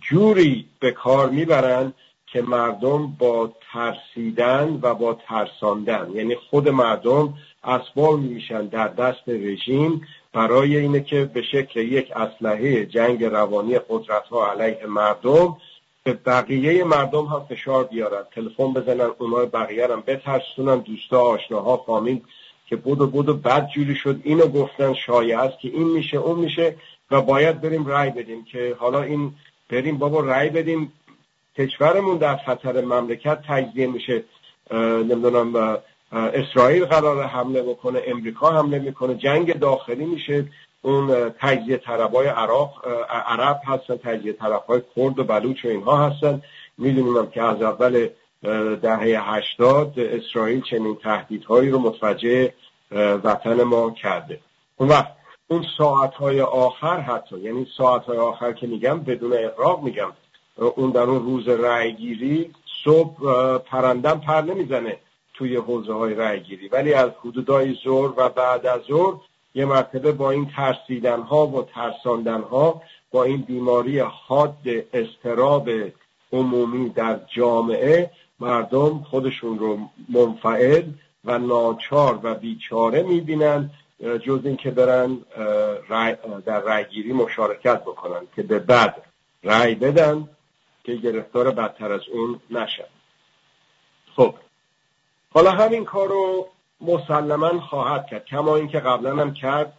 جوری 0.00 0.66
به 0.80 0.90
کار 0.90 1.30
می‌برن 1.30 1.92
که 2.26 2.42
مردم 2.42 3.06
با 3.18 3.52
ترسیدن 3.72 4.78
و 4.82 4.94
با 4.94 5.14
ترساندن. 5.28 6.10
یعنی 6.14 6.34
خود 6.34 6.68
مردم 6.68 7.34
اسباب 7.64 8.20
میشن 8.20 8.66
در 8.66 8.88
دست 8.88 9.28
رژیم 9.28 10.06
برای 10.36 10.76
اینه 10.76 11.00
که 11.00 11.24
به 11.24 11.42
شکل 11.42 11.80
یک 11.80 12.12
اسلحه 12.16 12.86
جنگ 12.86 13.24
روانی 13.24 13.78
قدرت 13.88 14.26
ها 14.26 14.52
علیه 14.52 14.86
مردم 14.86 15.56
به 16.04 16.12
بقیه 16.12 16.84
مردم 16.84 17.24
هم 17.24 17.46
فشار 17.48 17.84
بیارن. 17.84 18.22
تلفن 18.34 18.72
بزنن 18.72 19.10
اونا 19.18 19.44
بقیه 19.44 19.92
هم 19.92 20.00
بترسونن. 20.06 20.78
دوستا 20.78 21.20
آشناها 21.20 21.76
فامیل 21.76 22.20
که 22.66 22.76
بودو 22.76 23.06
بودو 23.06 23.34
بد 23.34 23.68
جوری 23.68 23.94
شد 23.94 24.20
اینو 24.24 24.46
گفتن 24.46 24.94
شایع 24.94 25.40
است 25.40 25.58
که 25.60 25.68
این 25.68 25.88
میشه 25.88 26.16
اون 26.16 26.38
میشه 26.38 26.76
و 27.10 27.22
باید 27.22 27.60
بریم 27.60 27.86
رای 27.86 28.10
بدیم 28.10 28.44
که 28.44 28.76
حالا 28.78 29.02
این 29.02 29.34
بریم 29.70 29.98
بابا 29.98 30.20
رای 30.20 30.50
بدیم. 30.50 30.92
کشورمون 31.58 32.16
در 32.16 32.36
خطر 32.36 32.80
مملکت 32.80 33.38
تجزیه 33.48 33.86
میشه. 33.86 34.24
نمی‌دونم 35.08 35.78
اسرائیل 36.12 36.84
قرار 36.84 37.22
حمله 37.22 37.62
بکنه 37.62 38.02
امریکا 38.06 38.50
حمله 38.50 38.78
می‌کنه 38.78 39.14
جنگ 39.14 39.58
داخلی 39.58 40.04
میشه. 40.04 40.44
اون 40.82 41.30
تجزیه 41.40 41.76
طربای 41.76 42.26
عراق 42.26 42.86
عرب 43.10 43.60
هستن 43.64 43.96
تجزیه 43.96 44.32
طرفهای 44.32 44.82
کرد 44.96 45.18
و 45.18 45.24
بلوچ 45.24 45.64
و 45.64 45.68
اینها 45.68 45.96
هستن. 45.96 46.42
می‌دونیم 46.78 47.26
که 47.26 47.42
از 47.42 47.62
اول 47.62 48.08
دهه 48.82 49.34
هشتاد 49.34 50.00
اسرائیل 50.00 50.62
چنین 50.70 50.96
تهدیدهایی 51.02 51.70
رو 51.70 51.78
متوجه 51.78 52.52
وطن 53.24 53.62
ما 53.62 53.90
کرده. 53.90 54.40
اون 54.76 54.88
وقت 54.88 55.12
اون 55.48 55.64
ساعتهای 55.78 56.40
آخر 56.40 57.00
حتی 57.00 57.38
یعنی 57.38 57.66
ساعتهای 57.76 58.18
آخر 58.18 58.52
که 58.52 58.66
میگم 58.66 59.00
بدون 59.00 59.32
اقراق 59.32 59.82
میگم 59.82 60.12
اون 60.56 60.90
در 60.90 61.02
اون 61.02 61.22
روز 61.22 61.48
رأیگیری 61.48 62.50
صبح 62.84 63.18
پرندم 63.58 64.20
پر 64.20 64.40
نمی‌زنه. 64.40 64.96
توی 65.36 65.56
حوزه 65.56 65.92
های 65.92 66.14
رأیگیری 66.14 66.68
ولی 66.68 66.94
از 66.94 67.10
حدودای 67.24 67.74
زور 67.84 68.14
و 68.16 68.28
بعد 68.28 68.66
از 68.66 68.80
زور 68.82 69.20
یه 69.54 69.64
مرتبه 69.64 70.12
با 70.12 70.30
این 70.30 70.50
ترسیدن 70.56 71.20
ها 71.20 71.46
و 71.46 71.62
ترساندن 71.62 72.42
ها 72.42 72.82
با 73.10 73.24
این 73.24 73.42
بیماری 73.42 73.98
حاد 73.98 74.58
استراب 74.92 75.70
عمومی 76.32 76.88
در 76.88 77.20
جامعه 77.34 78.10
مردم 78.40 78.98
خودشون 79.10 79.58
رو 79.58 79.78
منفعل 80.08 80.82
و 81.24 81.38
ناچار 81.38 82.20
و 82.22 82.34
بیچاره 82.34 83.02
می‌بینن 83.02 83.70
جز 84.00 84.40
اینکه 84.44 84.70
برن 84.70 85.18
در 86.46 86.60
رأیگیری 86.60 87.12
مشارکت 87.12 87.80
بکنن 87.82 88.26
که 88.36 88.42
به 88.42 88.58
بعد 88.58 89.02
رأی 89.44 89.74
بدن 89.74 90.28
که 90.84 90.94
گرفتار 90.94 91.50
بدتر 91.50 91.92
از 91.92 92.00
اون 92.12 92.40
نشن. 92.50 92.84
خب 94.16 94.34
حالا 95.36 95.50
همین 95.50 95.84
کار 95.84 96.08
رو 96.08 96.48
مسلما 96.80 97.60
خواهد 97.60 98.06
کرد. 98.06 98.24
کما 98.24 98.56
اینکه 98.56 98.80
قبلا 98.80 99.16
هم 99.16 99.34
کرد 99.34 99.72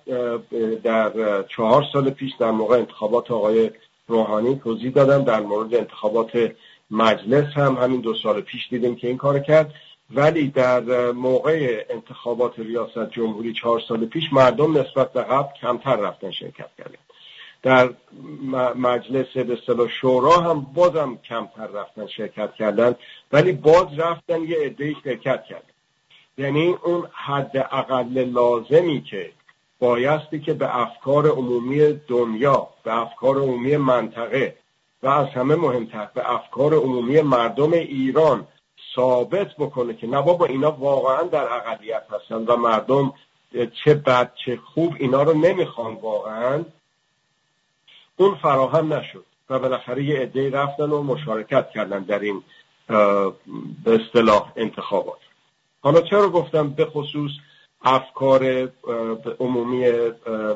در 0.83 1.11
چهار 1.43 1.85
سال 1.93 2.09
پیش 2.09 2.31
در 2.39 2.51
موقع 2.51 2.75
انتخابات 2.75 3.31
آقای 3.31 3.71
روحانی 4.07 4.55
توضیح 4.55 4.91
دادم. 4.91 5.23
در 5.23 5.39
مورد 5.39 5.75
انتخابات 5.75 6.51
مجلس 6.91 7.53
هم 7.53 7.75
همین 7.75 8.01
دو 8.01 8.13
سال 8.23 8.41
پیش 8.41 8.67
دیدیم 8.69 8.95
که 8.95 9.07
این 9.07 9.17
کار 9.17 9.39
کرد. 9.39 9.73
ولی 10.13 10.47
در 10.47 11.11
موقع 11.11 11.85
انتخابات 11.89 12.59
ریاست 12.59 13.09
جمهوری 13.09 13.53
چهار 13.53 13.81
سال 13.87 14.05
پیش 14.05 14.23
مردم 14.33 14.77
نسبت 14.77 15.13
به 15.13 15.21
قبل 15.21 15.53
کمتر 15.61 15.95
رفتن 15.95 16.31
شرکت 16.31 16.69
کردن. 16.77 17.06
در 17.63 17.89
مجلس 18.75 19.37
به 19.37 19.87
شورا 20.01 20.39
هم 20.39 20.61
بازم 20.73 21.17
کمتر 21.17 21.67
رفتن 21.67 22.07
شرکت 22.07 22.53
کردن 22.53 22.95
ولی 23.31 23.51
باز 23.51 23.87
رفتن 23.97 24.43
یه 24.43 24.57
عده 24.57 24.95
شرکت 25.03 25.43
کردن. 25.43 25.63
یعنی 26.37 26.75
اون 26.83 27.07
حد 27.13 27.57
اقل 27.71 28.25
لازمی 28.25 29.01
که 29.01 29.31
بایستی 29.79 30.39
که 30.39 30.53
به 30.53 30.79
افکار 30.79 31.27
عمومی 31.27 31.93
دنیا 32.07 32.67
به 32.83 33.01
افکار 33.01 33.37
عمومی 33.37 33.77
منطقه 33.77 34.55
و 35.03 35.07
از 35.07 35.27
همه 35.27 35.55
مهمتر 35.55 36.07
به 36.13 36.33
افکار 36.33 36.73
عمومی 36.73 37.21
مردم 37.21 37.73
ایران 37.73 38.47
ثابت 38.95 39.55
بکنه 39.59 39.93
که 39.93 40.07
نه 40.07 40.21
بابا 40.21 40.45
اینا 40.45 40.71
واقعا 40.71 41.23
در 41.23 41.53
اقلیت 41.53 42.03
هستن 42.11 42.35
و 42.35 42.55
مردم 42.55 43.13
چه 43.83 43.93
بد 43.93 44.31
چه 44.45 44.57
خوب 44.57 44.95
اینا 44.99 45.23
رو 45.23 45.33
نمی‌خوان 45.33 45.93
واقعا. 45.93 46.63
اون 48.17 48.35
فراهم 48.35 48.93
نشد 48.93 49.25
و 49.49 49.59
بالاخره 49.59 50.03
یه 50.03 50.19
عده 50.19 50.49
رفتن 50.49 50.89
و 50.89 51.03
مشارکت 51.03 51.69
کردن 51.69 52.03
در 52.03 52.19
این 52.19 52.43
به 53.83 53.95
اصطلاح 54.01 54.51
انتخابات. 54.55 55.19
حالا 55.81 56.01
چرا 56.01 56.29
گفتم 56.29 56.69
به 56.69 56.85
خصوص 56.85 57.31
افکار 57.81 58.69
عمومی 59.39 59.91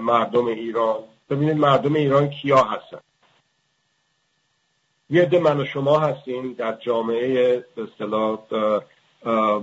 مردم 0.01 0.45
ایران؟ 0.45 0.99
ببینید 1.29 1.57
مردم 1.57 1.93
ایران 1.93 2.29
کیا 2.29 2.63
هستن؟ 2.63 2.99
یه 5.09 5.21
عده 5.21 5.39
من 5.39 5.59
و 5.59 5.65
شما 5.65 5.99
هستیم 5.99 6.53
در 6.53 6.73
جامعه 6.73 7.65
به 7.75 7.83
اصطلاح 7.83 8.39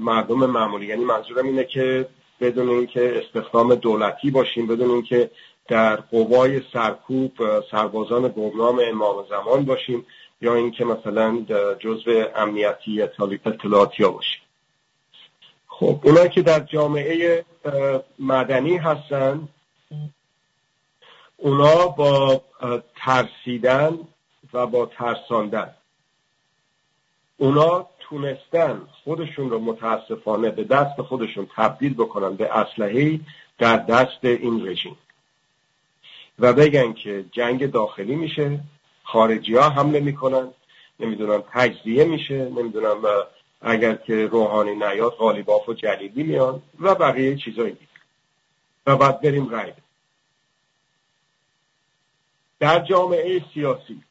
مردم 0.00 0.46
معمولی. 0.46 0.86
یعنی 0.86 1.04
منظورم 1.04 1.44
اینه 1.44 1.64
که 1.64 2.08
بدون 2.40 2.68
اینکه 2.68 3.22
استخدام 3.24 3.74
دولتی 3.74 4.30
باشیم 4.30 4.66
بدون 4.66 4.90
اینکه 4.90 5.30
در 5.68 5.96
قوای 5.96 6.62
سرکوب 6.72 7.32
سربازان 7.70 8.28
گمنام 8.28 8.80
امام 8.84 9.24
زمان 9.30 9.64
باشیم 9.64 10.06
یا 10.40 10.54
اینکه 10.54 10.84
مثلا 10.84 11.44
جزء 11.78 12.24
امنیتی 12.36 13.02
اطلاعاتی 13.02 14.02
ها 14.02 14.10
باشیم. 14.10 14.40
خب 15.66 16.00
اونا 16.04 16.26
که 16.26 16.42
در 16.42 16.60
جامعه 16.60 17.44
مدنی 18.18 18.76
هستن 18.76 19.48
اونا 21.36 21.86
با 21.86 22.42
ترسیدن 22.96 23.98
و 24.52 24.66
با 24.66 24.86
ترساندن. 24.86 25.74
اونا 27.36 27.86
تونستن 28.00 28.82
خودشون 29.04 29.50
رو 29.50 29.58
متاسفانه 29.58 30.50
به 30.50 30.64
دست 30.64 31.02
خودشون 31.02 31.48
تبدیل 31.56 31.94
بکنن 31.94 32.36
به 32.36 32.56
اسلحه 32.56 33.20
در 33.58 33.76
دست 33.76 34.24
این 34.24 34.68
رژیم. 34.68 34.96
و 36.38 36.52
بگن 36.52 36.92
که 36.92 37.24
جنگ 37.32 37.70
داخلی 37.70 38.14
میشه 38.14 38.60
خارجی 39.04 39.54
ها 39.54 39.68
حمله 39.68 40.00
می‌کنن 40.00 40.48
نمی‌دونم 41.00 41.42
تجزیه 41.52 42.04
میشه 42.04 42.44
نمی‌دونم 42.44 42.96
اگر 43.62 43.94
که 43.94 44.26
روحانی 44.26 44.74
نیاد 44.74 45.12
غالیباف 45.12 45.68
و 45.68 45.74
جلیلی 45.74 46.22
میان 46.22 46.62
و 46.80 46.94
بقیه 46.94 47.36
چیزایی 47.36 47.72
دیگه. 47.72 47.86
و 48.86 48.96
بعد 48.96 49.20
بریم 49.20 49.48
رای 49.48 49.72
در 52.60 52.80
جامعه 52.80 53.44
سیاسی 53.54 54.02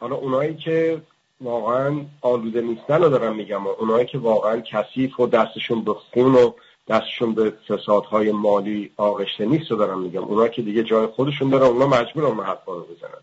حالا 0.00 0.16
اونایی 0.16 0.54
که 0.54 1.02
واقعا 1.40 2.04
آلوده 2.20 2.60
نیستن 2.60 3.02
رو 3.02 3.08
دارم 3.08 3.36
میگم 3.36 3.66
اونایی 3.66 4.06
که 4.06 4.18
واقعا 4.18 4.60
کثیف 4.60 5.20
و 5.20 5.26
دستشون 5.26 5.84
به 5.84 5.94
خون 5.94 6.34
و 6.34 6.52
دستشون 6.88 7.34
به 7.34 7.50
فسادهای 7.50 8.32
مالی 8.32 8.90
آغشته 8.96 9.44
نیست 9.44 9.70
رو 9.70 9.76
دارم 9.76 10.00
میگم. 10.00 10.24
اونا 10.24 10.48
که 10.48 10.62
دیگه 10.62 10.82
جای 10.82 11.06
خودشون 11.06 11.50
دارن 11.50 11.66
اونا 11.66 11.86
مجبورن 11.86 12.26
اون 12.26 12.40
حرفا 12.40 12.72
رو 12.72 12.80
بزنن. 12.80 13.22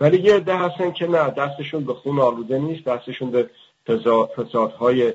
ولی 0.00 0.18
یه 0.18 0.34
عده 0.34 0.56
هستن 0.56 0.92
که 0.92 1.06
نه 1.06 1.30
دستشون 1.30 1.84
به 1.84 1.94
خون 1.94 2.20
آلوده 2.20 2.58
نیست 2.58 2.84
دستشون 2.84 3.30
به 3.30 3.50
فسادهای 4.36 5.12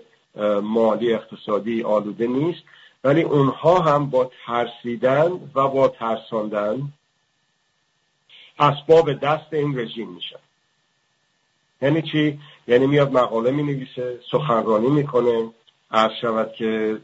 مالی 0.61 1.13
اقتصادی 1.13 1.83
آلوده 1.83 2.27
نیست. 2.27 2.63
ولی 3.03 3.21
اونها 3.21 3.79
هم 3.79 4.09
با 4.09 4.31
ترسیدن 4.45 5.31
و 5.55 5.67
با 5.67 5.87
ترساندن 5.87 6.93
اسباب 8.59 9.13
دست 9.13 9.53
این 9.53 9.79
رژیم 9.79 10.09
میشن. 10.09 10.39
یعنی 11.81 12.01
چی؟ 12.01 12.39
یعنی 12.67 12.87
میاد 12.87 13.11
مقاله 13.11 13.51
می 13.51 13.63
نویسه 13.63 14.19
سخنرانی 14.31 14.87
می‌کنه 14.87 15.49
عرض 15.91 16.11
شود 16.21 16.53
که 16.53 16.97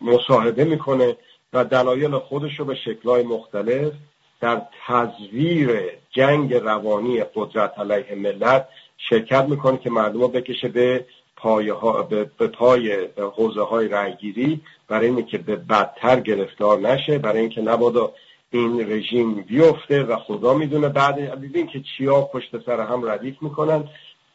مصاحبه 0.00 0.64
می‌کنه 0.64 1.16
و 1.52 1.64
دلایل 1.64 2.18
خودش 2.18 2.58
رو 2.58 2.64
به 2.64 2.74
شکلهای 2.74 3.22
مختلف 3.22 3.92
در 4.40 4.62
تزویر 4.86 5.80
جنگ 6.10 6.54
روانی 6.54 7.24
قدرت 7.34 7.78
علیه 7.78 8.14
ملت 8.14 8.68
شرکت 9.10 9.44
می‌کنه 9.44 9.78
که 9.78 9.90
مردم 9.90 10.26
بکشه 10.26 10.68
به 10.68 11.04
پایه 11.36 11.72
ها 11.72 12.02
به, 12.02 12.24
پای 12.46 13.08
حوزه 13.16 13.62
های 13.62 13.88
رأیگیری 13.88 14.60
برای 14.88 15.06
اینکه 15.06 15.38
به 15.38 15.56
بدتر 15.56 16.20
گرفتار 16.20 16.78
نشه 16.78 17.18
برای 17.18 17.40
اینکه 17.40 17.60
نبادا 17.60 18.12
این 18.50 18.92
رژیم 18.92 19.34
بیفته 19.34 20.02
و 20.02 20.16
خدا 20.16 20.54
می‌دونه 20.54 20.88
بعد 20.88 21.40
دیدین 21.40 21.66
که 21.66 21.80
چیا 21.80 22.20
پشت 22.22 22.64
سر 22.66 22.80
هم 22.80 23.10
ردیف 23.10 23.42
می‌کنن. 23.42 23.88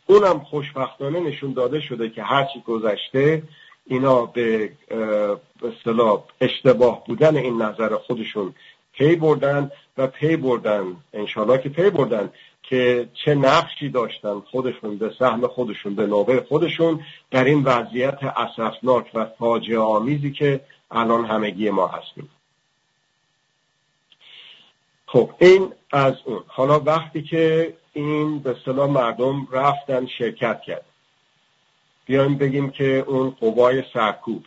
اونم 0.07 0.39
خوشبختانه 0.39 1.19
نشون 1.19 1.53
داده 1.53 1.79
شده 1.81 2.09
که 2.09 2.23
هرچی 2.23 2.63
گذشته 2.67 3.43
اینا 3.85 4.25
به 4.25 4.69
اصطلاح 5.63 6.23
اشتباه 6.41 7.03
بودن 7.05 7.37
این 7.37 7.61
نظر 7.61 7.95
خودشون 7.95 8.53
پی 8.93 9.15
بردن 9.15 9.71
و 9.97 10.07
پی 10.07 10.37
بردن 10.37 10.95
انشالله 11.13 11.57
که 11.57 11.69
پی 11.69 11.89
بردن 11.89 12.29
که 12.63 13.09
چه 13.25 13.35
نقشی 13.35 13.89
داشتن 13.89 14.39
خودشون 14.39 14.97
به 14.97 15.11
سهم 15.19 15.47
خودشون 15.47 15.95
به 15.95 16.07
نوبه 16.07 16.45
خودشون 16.49 16.99
در 17.31 17.43
این 17.43 17.63
وضعیت 17.63 18.23
اسفناک 18.23 19.11
و 19.13 19.25
فاجعه 19.25 19.79
آمیزی 19.79 20.31
که 20.31 20.61
الان 20.91 21.25
همگی 21.25 21.69
ما 21.69 21.87
هستیم. 21.87 22.29
خب 25.15 25.31
این 25.39 25.73
از 25.91 26.13
اون. 26.25 26.43
حالا 26.47 26.79
وقتی 26.79 27.21
که 27.21 27.73
این 27.93 28.39
به 28.39 28.55
صلاح 28.65 28.89
مردم 28.89 29.47
رفتن 29.51 30.05
شرکت 30.05 30.61
کرد. 30.61 30.85
بیایم 32.05 32.37
بگیم 32.37 32.69
که 32.69 33.03
اون 33.07 33.29
قوای 33.29 33.83
سرکوب 33.93 34.45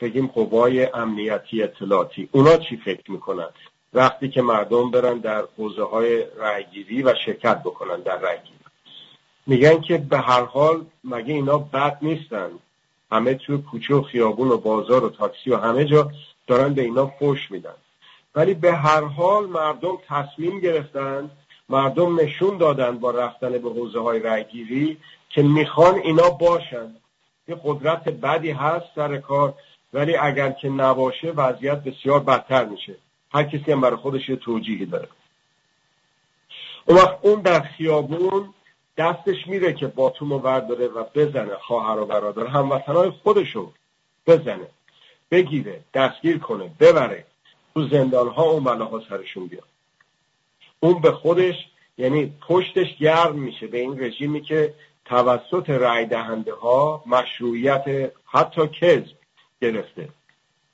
بگیم 0.00 0.26
قوای 0.26 0.84
امنیتی 0.84 1.62
اطلاعاتی 1.62 2.28
اونا 2.32 2.56
چی 2.56 2.76
فکر 2.76 3.10
می‌کنن؟ 3.10 3.48
وقتی 3.92 4.28
که 4.28 4.42
مردم 4.42 4.90
برن 4.90 5.18
در 5.18 5.44
حوزه 5.56 5.82
های 5.82 6.24
رأیگیری 6.38 7.02
و 7.02 7.14
شرکت 7.26 7.60
بکنن 7.62 8.00
در 8.00 8.18
رأیگیری 8.18 8.58
میگن 9.46 9.80
که 9.80 9.98
به 9.98 10.18
هر 10.18 10.44
حال 10.44 10.84
مگه 11.04 11.34
اینا 11.34 11.58
بد 11.58 11.98
نیستن؟ 12.02 12.50
همه 13.12 13.34
توی 13.34 13.58
کوچه 13.58 13.94
و 13.94 14.02
خیابون 14.02 14.48
و 14.48 14.56
بازار 14.56 15.04
و 15.04 15.10
تاکسی 15.10 15.50
و 15.50 15.56
همه 15.56 15.84
جا 15.84 16.10
دارن 16.46 16.74
به 16.74 16.82
اینا 16.82 17.06
فوش 17.06 17.50
میدن. 17.50 17.74
ولی 18.34 18.54
به 18.54 18.72
هر 18.72 19.04
حال 19.04 19.46
مردم 19.46 19.98
تصمیم 20.08 20.60
گرفتن 20.60 21.30
مردم 21.68 22.20
نشون 22.20 22.58
دادن 22.58 22.98
با 22.98 23.10
رفتن 23.10 23.50
به 23.58 23.70
حوزه 23.70 24.00
های 24.00 24.20
رأیگیری 24.20 24.98
که 25.28 25.42
می‌خوان 25.42 25.94
اینا 25.94 26.30
باشن. 26.30 26.94
یه 27.48 27.56
قدرت 27.64 28.08
بدی 28.08 28.50
هست 28.50 28.86
سر 28.94 29.16
کار 29.16 29.54
ولی 29.92 30.16
اگر 30.16 30.50
که 30.50 30.68
نباشه 30.68 31.30
وضعیت 31.30 31.84
بسیار 31.84 32.20
بدتر 32.20 32.64
میشه. 32.64 32.94
هر 33.34 33.44
کسی 33.44 33.72
هم 33.72 33.80
برای 33.80 33.96
خودش 33.96 34.28
یه 34.28 34.36
توجیهی 34.36 34.86
داره. 34.86 35.08
اون 36.86 36.98
وقت 36.98 37.18
اون 37.22 37.40
در 37.40 37.60
خیابون 37.60 38.54
دستش 38.96 39.46
میره 39.46 39.72
که 39.72 39.86
باتوم 39.86 40.32
رو 40.32 40.38
برداره 40.38 40.86
و 40.86 41.04
بزنه 41.14 41.56
خواهر 41.56 42.00
و 42.00 42.06
برادر 42.06 42.46
هموطنهای 42.46 43.10
خودشو 43.10 43.72
بزنه 44.26 44.66
بگیره 45.30 45.80
دستگیر 45.94 46.38
کنه 46.38 46.70
ببره. 46.80 47.26
تو 47.74 47.88
زندان 47.88 48.28
ها 48.28 48.42
اون 48.42 48.64
بلاها 48.64 49.02
سرشون 49.08 49.46
بیاد. 49.46 49.64
اون 50.80 51.00
به 51.00 51.12
خودش 51.12 51.54
یعنی 51.98 52.32
پشتش 52.48 52.96
گرم 53.00 53.38
میشه. 53.38 53.66
به 53.66 53.78
این 53.80 54.00
رژیمی 54.00 54.40
که 54.40 54.74
توسط 55.04 55.70
رای 55.70 56.06
دهنده 56.06 56.54
ها 56.54 57.02
مشروعیت 57.06 58.12
حتی 58.24 58.68
کذب 58.68 59.16
گرفته. 59.62 60.08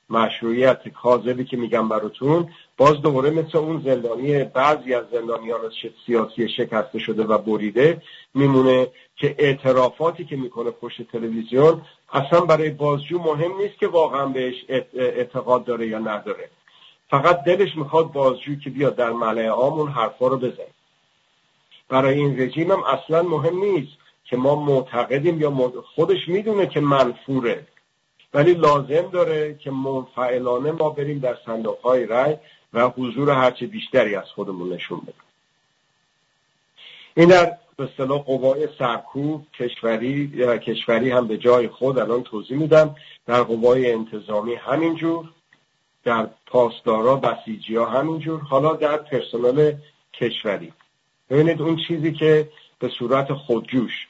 مشروعیت 0.09 0.87
کاذبی 0.87 1.45
که 1.45 1.57
میگم 1.57 1.89
براتون 1.89 2.49
باز 2.77 3.01
دوباره 3.01 3.29
مثل 3.29 3.57
اون 3.57 3.81
زندانی 3.85 4.43
بعضی 4.43 4.93
از 4.93 5.05
زندانیان 5.11 5.59
سیاسی 6.05 6.49
شکسته 6.49 6.99
شده 6.99 7.23
و 7.23 7.37
بریده 7.37 8.01
میمونه 8.33 8.87
که 9.15 9.35
اعترافاتی 9.37 10.25
که 10.25 10.35
می‌کنه 10.35 10.71
پشت 10.71 11.01
تلویزیون 11.11 11.81
اصلا 12.13 12.41
برای 12.41 12.69
بازجو 12.69 13.19
مهم 13.19 13.57
نیست 13.57 13.79
که 13.79 13.87
واقعا 13.87 14.25
بهش 14.25 14.65
اعتقاد 14.93 15.65
داره 15.65 15.87
یا 15.87 15.99
نداره. 15.99 16.49
فقط 17.09 17.43
دلش 17.43 17.75
می‌خواد 17.75 18.11
بازجو 18.11 18.55
که 18.55 18.69
بیاد 18.69 18.95
در 18.95 19.11
ملعه 19.11 19.49
عام 19.49 19.73
اون 19.73 19.89
حرفا 19.89 20.27
رو 20.27 20.37
بزنه. 20.37 20.73
برای 21.89 22.15
این 22.15 22.39
رژیم 22.39 22.71
هم 22.71 22.83
اصلا 22.83 23.23
مهم 23.23 23.59
نیست 23.59 23.97
که 24.25 24.37
ما 24.37 24.55
معتقدیم 24.55 25.41
یا 25.41 25.73
خودش 25.95 26.27
می‌دونه 26.27 26.67
که 26.67 26.79
منفوره. 26.79 27.67
ولی 28.33 28.53
لازم 28.53 29.09
داره 29.11 29.59
که 29.63 29.71
منفعلانه 29.71 30.71
ما 30.71 30.89
بریم 30.89 31.19
در 31.19 31.37
صندوق 31.45 31.81
های 31.81 32.05
رای 32.05 32.37
و 32.73 32.89
حضور 32.89 33.29
هرچه 33.29 33.67
بیشتری 33.67 34.15
از 34.15 34.25
خودمون 34.35 34.73
نشون 34.73 34.99
بدیم. 34.99 35.13
این 37.15 37.29
در 37.29 37.57
به 37.77 37.83
اصطلاح 37.83 38.21
قوای 38.21 38.67
سرکوب 38.79 39.47
کشوری 39.53 40.27
کشوری 40.59 41.11
هم 41.11 41.27
به 41.27 41.37
جای 41.37 41.67
خود 41.67 41.99
الان 41.99 42.23
توضیح 42.23 42.57
میدم 42.57 42.95
در 43.25 43.43
قوای 43.43 43.91
انتظامی 43.91 44.55
همینجور. 44.55 45.29
در 46.09 46.29
پاسدارا 46.45 47.15
بسیجی 47.15 47.75
ها 47.75 47.85
همینجور 47.85 48.39
حالا 48.39 48.73
در 48.73 48.97
پرسنل 48.97 49.73
کشوری. 50.13 50.73
ببینید 51.29 51.61
اون 51.61 51.77
چیزی 51.87 52.11
که 52.11 52.49
به 52.79 52.89
صورت 52.99 53.33
خودجوش 53.33 54.07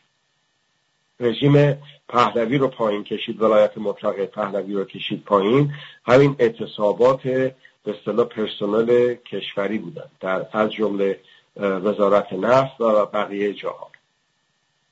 رژیم 1.19 1.77
پهلوی 2.09 2.57
رو 2.57 2.67
پایین 2.67 3.03
کشید 3.03 3.41
ولایت 3.41 3.77
مطلق 3.77 4.25
پهلوی 4.25 4.73
رو 4.73 4.85
کشید 4.85 5.23
پایین 5.23 5.73
همین 6.05 6.35
اعتصابات 6.39 7.21
به 7.23 7.55
اصطلاح 7.87 8.25
پرسنل 8.25 9.13
کشوری 9.13 9.77
بودن 9.77 10.09
در 10.19 10.45
از 10.53 10.71
جمله 10.71 11.19
وزارت 11.57 12.33
نفت 12.33 12.81
و 12.81 13.05
بقیه 13.05 13.53
جاها. 13.53 13.89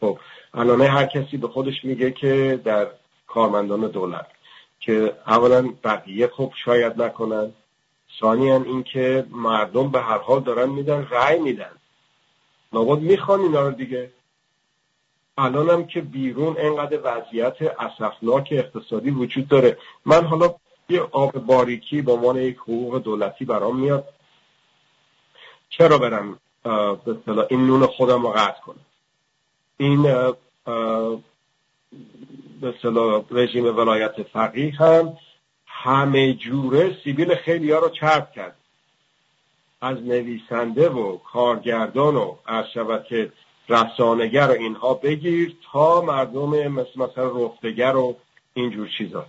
خب 0.01 0.19
الان 0.53 0.81
هر 0.81 1.05
کسی 1.05 1.37
به 1.37 1.47
خودش 1.47 1.85
میگه 1.85 2.11
که 2.11 2.61
در 2.63 2.87
کارمندان 3.27 3.87
دولت 3.91 4.36
که 4.87 5.13
اولا 5.27 5.73
بقیه 5.83 6.27
خب 6.27 6.51
شاید 6.65 7.01
نکنن. 7.01 7.51
ثانیا 8.19 8.55
اینکه 8.55 9.25
مردم 9.29 9.91
به 9.91 10.01
هر 10.01 10.17
حال 10.17 10.39
دارن 10.39 10.69
میدن 10.69 11.07
رأی 11.11 11.39
میدن. 11.39 11.71
لابد 12.73 13.01
می‌خوان 13.01 13.39
اینا 13.39 13.67
رو 13.67 13.71
دیگه. 13.71 14.11
الانم 15.37 15.87
که 15.87 16.01
بیرون 16.01 16.55
انقدر 16.59 16.99
وضعیت 17.03 17.61
اسفناک 17.61 18.47
اقتصادی 18.51 19.09
وجود 19.11 19.47
داره. 19.47 19.77
من 20.05 20.25
حالا 20.25 20.55
یه 20.89 21.01
آب 21.01 21.31
باریکی 21.31 22.01
به 22.01 22.11
عنوان 22.11 22.35
یک 22.35 22.57
حقوق 22.57 23.03
دولتی 23.03 23.45
برام 23.45 23.79
میاد. 23.79 24.07
چرا 25.69 25.97
برم 25.97 26.39
به 26.63 27.47
این 27.49 27.67
نون 27.67 27.85
خودم 27.85 28.21
رو 28.21 28.29
قطع 28.29 28.61
کنم؟ 28.61 28.85
این 29.77 30.33
به 32.61 32.73
رژیم 33.31 33.65
ولایت 33.65 34.23
فقیه 34.23 34.75
هم 34.75 35.17
همه 35.67 36.33
جوره 36.33 36.97
سیبیل 37.03 37.35
خیلی 37.35 37.71
ها 37.71 37.79
رو 37.79 37.89
چرب 37.89 38.31
کرد. 38.31 38.55
از 39.81 39.97
نویسنده 39.97 40.89
و 40.89 41.17
کارگردان 41.17 42.15
و 42.15 42.35
شود 42.73 43.03
که 43.03 43.31
رسانگر 43.69 44.47
و 44.47 44.51
اینها 44.51 44.93
بگیر 44.93 45.55
تا 45.71 46.01
مردم 46.01 46.67
مثل 46.67 46.91
مثلا 46.95 47.45
رفتگر 47.45 47.95
و 47.95 48.15
اینجور 48.53 48.89
چیزا. 48.97 49.25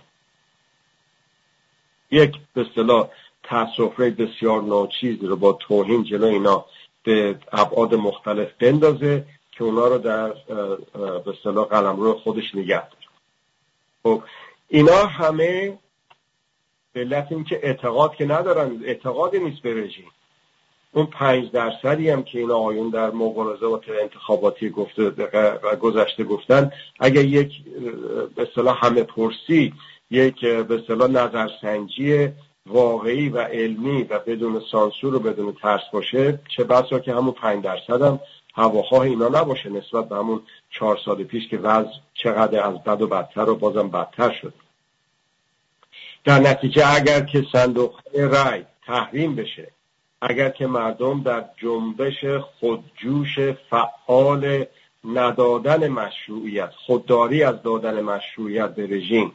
یک 2.11 2.35
به 2.53 2.61
اصطلاح 2.61 3.09
تصفره 3.43 4.09
بسیار 4.09 4.61
ناچیز 4.61 5.23
رو 5.23 5.35
با 5.35 5.53
توهین 5.53 6.03
جلو 6.03 6.25
اینا 6.25 6.65
به 7.03 7.39
ابعاد 7.51 7.95
مختلف 7.95 8.47
بندازه 8.59 9.25
که 9.51 9.63
اونا 9.63 9.87
رو 9.87 9.97
در 9.97 10.29
به 11.23 11.29
اصطلاح 11.29 11.67
قلمرو 11.67 12.13
خودش 12.13 12.55
نگه 12.55 12.89
داره. 12.89 12.98
خب 14.03 14.23
اینا 14.67 15.05
همه 15.05 15.77
به 16.93 16.99
علت 16.99 17.27
اینکه 17.31 17.59
اعتقاد 17.63 18.15
که 18.15 18.25
ندارن 18.25 18.81
اعتقادی 18.85 19.39
نیست 19.39 19.61
به 19.61 19.73
رژیم. 19.73 20.11
اون 20.91 21.05
پنج 21.05 21.51
درصدی 21.51 22.09
هم 22.09 22.23
که 22.23 22.39
این 22.39 22.51
آقایون 22.51 22.89
در 22.89 23.11
مبارزه 23.11 23.65
و 23.65 23.79
انتخاباتی 24.01 24.69
گفته 24.69 25.09
و 25.63 25.75
گذشته 25.75 26.23
گفتن 26.23 26.71
اگر 26.99 27.25
یک 27.25 27.51
به 28.35 28.41
اصطلاح 28.41 28.85
همه 28.85 29.03
پرسی 29.03 29.73
یک 30.11 30.45
به 30.45 30.75
اصطلاح 30.75 31.09
نظرسنجی 31.09 32.29
واقعی 32.65 33.29
و 33.29 33.37
علمی 33.37 34.03
و 34.03 34.19
بدون 34.19 34.61
سانسور 34.71 35.15
و 35.15 35.19
بدون 35.19 35.53
ترس 35.61 35.81
باشه 35.93 36.39
چه 36.55 36.63
بسا 36.63 36.99
که 36.99 37.13
همون 37.13 37.31
پنج 37.31 37.63
درصد 37.63 38.01
هم 38.01 38.19
هواخواه 38.53 39.01
اینا 39.01 39.27
نباشه 39.27 39.69
نسبت 39.69 40.09
به 40.09 40.15
همون 40.15 40.41
چهار 40.71 40.99
سال 41.05 41.23
پیش 41.23 41.47
که 41.47 41.57
وضع 41.57 41.89
چقدر 42.13 42.63
از 42.63 42.83
بد 42.83 43.01
و 43.01 43.07
بدتر 43.07 43.49
و 43.49 43.55
بازم 43.55 43.89
بدتر 43.89 44.31
شد. 44.41 44.53
در 46.23 46.39
نتیجه 46.39 46.95
اگر 46.95 47.21
که 47.21 47.45
صندوق 47.51 47.99
رای 48.13 48.63
تحریم 48.85 49.35
بشه 49.35 49.71
اگر 50.21 50.49
که 50.49 50.67
مردم 50.67 51.23
در 51.23 51.45
جنبش 51.57 52.25
خودجوش 52.59 53.39
فعال 53.39 54.65
ندادن 55.05 55.87
مشروعیت 55.87 56.69
خودداری 56.85 57.43
از 57.43 57.61
دادن 57.63 58.01
مشروعیت 58.01 58.75
به 58.75 58.87
رژیم 58.87 59.31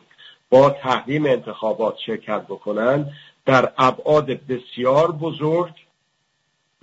با 0.50 0.70
تحریم 0.70 1.26
انتخابات 1.26 1.98
شرکت 2.06 2.42
بکنند 2.42 3.12
در 3.46 3.72
ابعاد 3.78 4.26
بسیار 4.26 5.12
بزرگ 5.12 5.72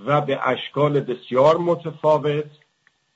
و 0.05 0.21
به 0.21 0.47
اشکال 0.47 0.99
بسیار 0.99 1.57
متفاوت 1.57 2.45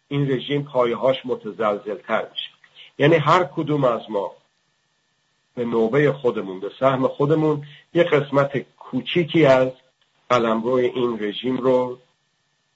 این 0.07 0.31
رژیم 0.31 0.63
پایهاش 0.63 1.25
متزلزل 1.25 1.95
تر 1.95 2.27
میشه. 2.31 2.49
یعنی 2.99 3.15
هر 3.15 3.43
کدوم 3.43 3.83
از 3.83 4.01
ما 4.09 4.31
به 5.55 5.65
نوبه 5.65 6.13
خودمون 6.13 6.59
به 6.59 6.71
سهم 6.79 7.07
خودمون 7.07 7.63
یه 7.93 8.03
قسمت 8.03 8.65
کوچیکی 8.77 9.45
از 9.45 9.69
قلمروی 10.29 10.85
این 10.85 11.19
رژیم 11.19 11.57
رو 11.57 11.97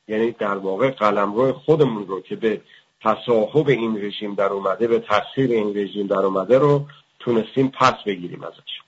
یعنی 0.08 0.32
در 0.32 0.58
واقع 0.58 0.90
قلمرو 0.90 1.54
خودمون 1.54 2.08
رو 2.08 2.22
که 2.22 2.36
به 2.36 2.62
تصاحب 3.02 3.70
این 3.70 4.02
رژیم 4.02 4.36
در 4.36 4.50
اومده 4.50 4.88
به 4.88 5.00
تاثیر 5.00 5.52
این 5.52 5.78
رژیم 5.78 6.08
در 6.08 6.20
اومده 6.20 6.58
رو 6.58 6.86
تونستیم 7.20 7.68
پس 7.68 7.94
بگیریم 8.06 8.44
ازش. 8.44 8.82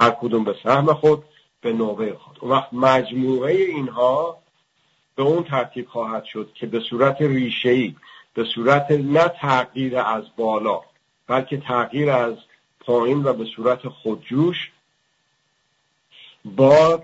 هر 0.00 0.10
کدوم 0.10 0.44
به 0.44 0.54
سهم 0.62 0.94
خود 0.94 1.24
به 1.60 1.72
نوبه 1.72 2.16
خود. 2.18 2.50
وقت 2.50 2.72
مجموعه 2.72 3.52
اینها 3.52 4.41
به 5.22 5.28
اون 5.28 5.44
ترتیب 5.44 5.88
خواهد 5.88 6.24
شد 6.24 6.50
که 6.54 6.66
به 6.66 6.80
صورت 6.80 7.16
ریشه‌ای 7.20 7.94
به 8.34 8.44
صورت 8.44 8.90
نه 8.90 9.28
تغییر 9.28 9.98
از 9.98 10.24
بالا 10.36 10.80
بلکه 11.26 11.56
تغییر 11.56 12.10
از 12.10 12.34
پایین 12.80 13.24
و 13.24 13.32
به 13.32 13.44
صورت 13.44 13.88
خودجوش 13.88 14.70
با 16.44 17.02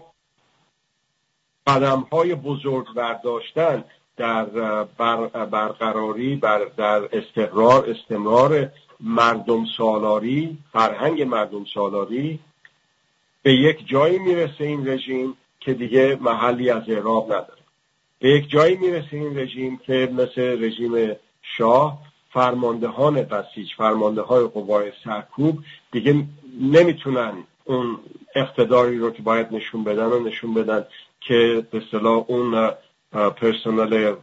قدم 1.67 2.01
های 2.13 2.35
بزرگ 2.35 2.95
برداشتن 2.95 3.85
در 4.17 4.45
برقراری 5.45 6.37
بر 6.37 6.65
در 6.77 7.19
استقرار 7.19 7.91
استمرار 7.91 8.73
مردم 9.01 9.65
سالاری 9.77 10.59
فرهنگ 10.73 11.23
مردم 11.23 11.65
سالاری 11.75 12.39
به 13.43 13.55
یک 13.55 13.89
جایی 13.89 14.19
می‌رسه 14.19 14.65
این 14.65 14.89
رژیم 14.89 15.37
که 15.61 15.75
دیگه 15.75 16.19
محلی 16.21 16.71
از 16.71 16.83
اعراب 16.89 17.33
نداره. 17.33 17.58
به 18.21 18.29
یک 18.29 18.51
جایی 18.51 18.77
می‌رسه 18.77 19.09
این 19.13 19.39
رژیم 19.39 19.77
که 19.77 20.13
مثل 20.13 20.65
رژیم 20.65 21.17
شاه 21.43 21.99
فرماندهان 22.33 23.23
بسیج 23.23 23.69
فرمانده 23.77 24.23
های 24.23 24.45
قوای 24.45 24.93
سرکوب 25.05 25.59
دیگه 25.93 26.25
نمی‌تونن 26.61 27.33
اون 27.65 27.99
اقتداری 28.35 28.99
رو 28.99 29.11
که 29.11 29.23
باید 29.23 29.47
نشون 29.51 29.85
بدن 29.85 30.07
و 30.07 30.19
نشون 30.19 30.55
بدن 30.55 30.85
که 31.21 31.67
به 31.71 31.83
صلاح 31.91 32.25
اون 32.27 32.71
پرسنل 33.13 34.15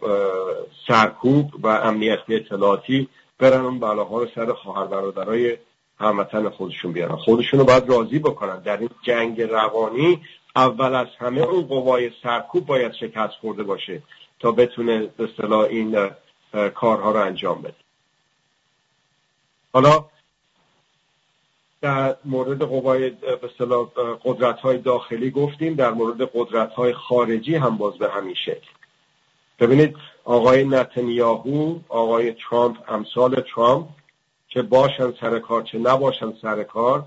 سرکوب 0.87 1.51
و 1.63 1.67
امنیت 1.67 2.19
اطلاعاتی 2.29 3.07
برن 3.39 3.65
اون 3.65 3.79
بلاها 3.79 4.19
رو 4.19 4.27
سر 4.35 4.53
خواهر 4.53 4.87
برادرای 4.87 5.57
هموطن 5.99 6.49
خودشون 6.49 6.91
بیارن. 6.91 7.15
خودشون 7.15 7.59
رو 7.59 7.65
باید 7.65 7.89
راضی 7.89 8.19
بکنن. 8.19 8.59
در 8.59 8.77
این 8.77 8.89
جنگ 9.01 9.41
روانی 9.41 10.21
اول 10.55 10.95
از 10.95 11.07
همه 11.17 11.41
اون 11.41 11.61
قوای 11.61 12.11
سرکوب 12.23 12.65
باید 12.65 12.93
شکست 12.93 13.33
خورده 13.41 13.63
باشه 13.63 14.01
تا 14.39 14.51
بتونه 14.51 15.07
به 15.17 15.23
اصطلاح 15.23 15.59
این 15.59 16.09
کارها 16.75 17.11
رو 17.11 17.19
انجام 17.19 17.61
بده. 17.61 17.75
حالا 19.73 20.05
در 21.81 22.15
مورد 22.25 22.61
قوای 22.61 23.09
به 23.09 23.49
قدرت 24.23 24.59
های 24.59 24.77
داخلی 24.77 25.31
گفتیم 25.31 25.73
در 25.73 25.91
مورد 25.91 26.29
قدرت 26.33 26.73
های 26.73 26.93
خارجی 26.93 27.55
هم 27.55 27.77
باز 27.77 27.97
به 27.97 28.11
همین 28.11 28.35
شکل. 28.35 28.67
ببینید 29.59 29.95
آقای 30.23 30.63
نتنیاهو 30.63 31.79
آقای 31.89 32.33
ترامپ 32.33 32.77
امثال 32.87 33.43
ترامپ 33.55 33.87
که 34.47 34.61
باشن 34.61 35.13
سر 35.21 35.39
کار 35.39 35.61
چه 35.61 35.77
نباشن 35.77 36.33
سر 36.41 36.63
کار 36.63 37.05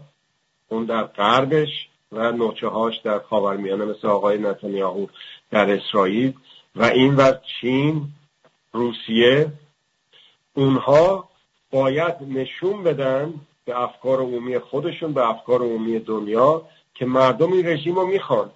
اون 0.68 0.84
در 0.84 1.02
غربش 1.02 1.88
و 2.12 2.32
نوچه 2.32 2.68
هاش 2.68 2.98
در 2.98 3.18
خاورمیانه 3.18 3.84
مثل 3.84 4.08
آقای 4.08 4.38
نتانیاهو 4.38 5.06
در 5.50 5.70
اسرائیل 5.70 6.32
و 6.76 6.84
این 6.84 7.16
و 7.16 7.32
چین 7.60 8.08
روسیه 8.72 9.52
اونها 10.54 11.28
باید 11.70 12.14
نشون 12.28 12.82
بدن 12.82 13.34
به 13.64 13.80
افکار 13.82 14.20
عمومی 14.20 14.58
خودشون 14.58 15.12
به 15.12 15.28
افکار 15.28 15.62
عمومی 15.62 15.98
دنیا 15.98 16.62
که 16.94 17.06
مردم 17.06 17.52
این 17.52 17.66
رژیم 17.66 17.94
رو 17.94 18.06
می‌خوان. 18.06 18.50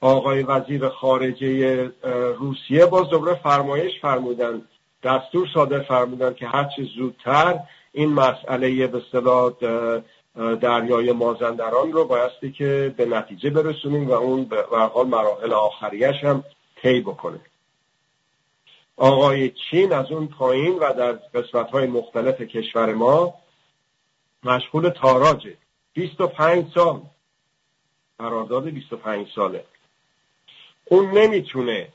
آقای 0.00 0.42
وزیر 0.42 0.88
خارجه 0.88 1.82
روسیه 2.38 2.86
باز 2.86 3.08
دوباره 3.08 3.34
فرمایش 3.34 4.00
فرمودن 4.00 4.62
دستور 5.02 5.48
صادر 5.54 5.80
فرمودن 5.80 6.34
که 6.34 6.46
هرچه 6.46 6.82
زودتر 6.96 7.58
این 7.92 8.12
مسئله 8.12 8.86
به 8.86 8.98
اصطلاح 8.98 9.52
دریای 10.36 11.12
مازندران 11.12 11.92
رو 11.92 12.04
بایستی 12.04 12.52
که 12.52 12.94
به 12.96 13.06
نتیجه 13.06 13.50
برسونیم 13.50 14.08
و 14.08 14.12
اون 14.12 14.44
به 14.44 14.62
حال 14.62 15.06
مراحل 15.06 15.52
آخریش 15.52 16.24
هم 16.24 16.44
طی 16.82 17.00
بکنه. 17.00 17.40
آقای 18.96 19.50
چین 19.70 19.92
از 19.92 20.12
اون 20.12 20.28
پایین 20.28 20.78
و 20.78 20.92
در 20.92 21.12
قسمت 21.12 21.70
های 21.70 21.86
مختلف 21.86 22.40
کشور 22.40 22.94
ما 22.94 23.34
مشغول 24.44 24.88
تاراجه. 24.88 25.56
25 25.94 26.64
سال. 26.74 27.00
قرارداد 28.18 28.64
25 28.64 29.26
ساله. 29.34 29.64
اون 30.84 31.10
نمی‌تونه 31.10 31.88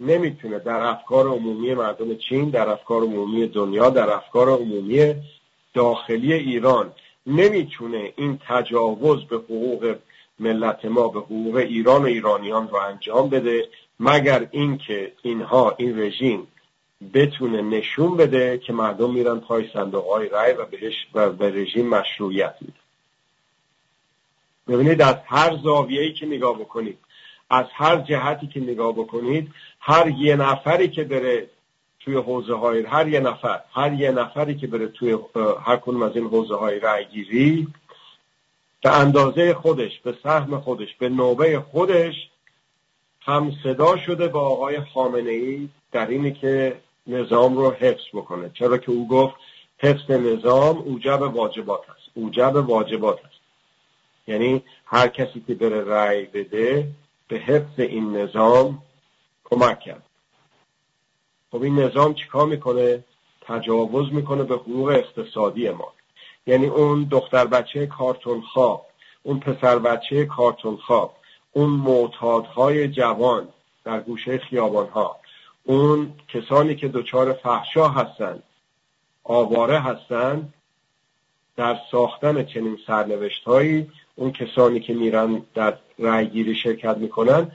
نمی‌تونه 0.00 0.58
در 0.58 0.80
افکار 0.80 1.26
عمومی 1.26 1.74
مردم 1.74 2.14
چین 2.14 2.50
در 2.50 2.68
افکار 2.68 3.02
عمومی 3.02 3.46
دنیا 3.46 3.90
در 3.90 4.10
افکار 4.10 4.48
عمومی 4.48 5.14
داخلی 5.74 6.32
ایران 6.32 6.92
نمی‌تونه 7.26 8.12
این 8.16 8.40
تجاوز 8.48 9.24
به 9.24 9.36
حقوق 9.36 9.96
ملت 10.38 10.84
ما 10.84 11.08
به 11.08 11.20
حقوق 11.20 11.56
ایران 11.56 12.02
و 12.02 12.06
ایرانیان 12.06 12.68
رو 12.68 12.76
انجام 12.76 13.28
بده 13.28 13.68
مگر 14.00 14.48
اینکه 14.50 15.12
اینها 15.22 15.74
این 15.78 15.98
رژیم 15.98 16.46
بتونه 17.14 17.62
نشون 17.62 18.16
بده 18.16 18.58
که 18.58 18.72
مردم 18.72 19.12
میرن 19.12 19.40
پای 19.40 19.68
صندوق 19.72 20.06
های 20.06 20.28
رای 20.28 20.52
و 20.52 20.64
بهش 20.64 20.94
و 21.14 21.30
به 21.30 21.50
رژیم 21.50 21.88
مشروعیت 21.88 22.54
میده. 22.60 22.78
ببینید 24.68 25.02
از 25.02 25.16
هر 25.26 25.56
زاویه‌ای 25.64 26.12
که 26.12 26.26
نگاه 26.26 26.58
بکنید 26.58 26.98
از 27.50 27.66
هر 27.72 27.96
جهتی 27.96 28.46
که 28.46 28.60
نگاه 28.60 28.92
بکنید 28.92 29.50
هر 29.80 30.08
یه 30.08 30.36
نفری 30.36 30.88
که 30.88 31.04
بره 31.04 31.48
توی 32.06 32.16
حوزه 32.16 32.54
های 32.54 32.82
هر 32.82 33.08
یه 33.08 33.20
نفر 33.20 33.60
هر 33.72 33.92
یه 33.92 34.10
نفری 34.10 34.54
که 34.54 34.66
بره 34.66 34.86
توی 34.86 35.18
هر 35.64 35.76
کنون 35.76 36.02
از 36.02 36.16
این 36.16 36.26
حوزه 36.26 36.54
های 36.54 36.80
رای 36.80 37.06
گیری 37.06 37.68
به 38.82 38.98
اندازه 38.98 39.54
خودش 39.54 40.00
به 40.00 40.14
سهم 40.22 40.60
خودش 40.60 40.94
به 40.98 41.08
نوبه 41.08 41.60
خودش 41.60 42.14
هم 43.20 43.52
صدا 43.62 43.96
شده 43.96 44.28
با 44.28 44.40
آقای 44.40 44.80
خامنه 44.80 45.30
ای 45.30 45.68
در 45.92 46.06
اینی 46.06 46.32
که 46.32 46.80
نظام 47.06 47.56
رو 47.56 47.70
حفظ 47.70 48.04
بکنه. 48.12 48.50
چرا 48.54 48.78
که 48.78 48.90
او 48.90 49.08
گفت 49.08 49.34
حفظ 49.78 50.10
نظام 50.10 50.78
اوجب 50.78 51.22
واجبات 51.22 51.90
است. 51.90 52.10
اوجب 52.14 52.56
واجبات 52.68 53.18
است. 53.24 53.40
یعنی 54.26 54.62
هر 54.84 55.08
کسی 55.08 55.44
که 55.46 55.54
بره 55.54 55.84
رأی 55.84 56.24
بده 56.24 56.88
به 57.28 57.36
حفظ 57.36 57.80
این 57.80 58.16
نظام 58.16 58.82
کمک 59.44 59.80
کرد. 59.80 60.05
خب 61.50 61.62
این 61.62 61.78
نظام 61.78 62.14
چیکار 62.14 62.46
می‌کنه؟ 62.46 63.04
تجاوز 63.40 64.12
می‌کنه 64.12 64.42
به 64.42 64.54
حقوق 64.54 64.88
اقتصادی 64.88 65.70
ما. 65.70 65.92
یعنی 66.46 66.66
اون 66.66 67.04
دختر 67.10 67.46
بچه 67.46 67.86
کارتون 67.86 68.40
خواب 68.40 68.86
اون 69.22 69.40
پسر 69.40 69.78
بچه 69.78 70.24
کارتون 70.26 70.76
خواب 70.76 71.16
اون 71.52 71.70
معتادهای 71.70 72.88
جوان 72.88 73.48
در 73.84 74.00
گوشه 74.00 74.38
خیابان 74.38 74.88
ها 74.88 75.16
اون 75.64 76.12
کسانی 76.28 76.74
که 76.74 76.88
دچار 76.88 77.32
فحشا 77.32 77.88
هستند 77.88 78.42
آواره 79.24 79.78
هستند 79.78 80.54
در 81.56 81.76
ساختن 81.90 82.44
چنین 82.44 82.78
سرنوشت 82.86 83.44
هایی 83.44 83.90
اون 84.16 84.32
کسانی 84.32 84.80
که 84.80 84.94
میرن 84.94 85.42
در 85.54 85.78
رأیگیری 85.98 86.54
شرکت 86.54 86.96
می‌کنن 86.96 87.50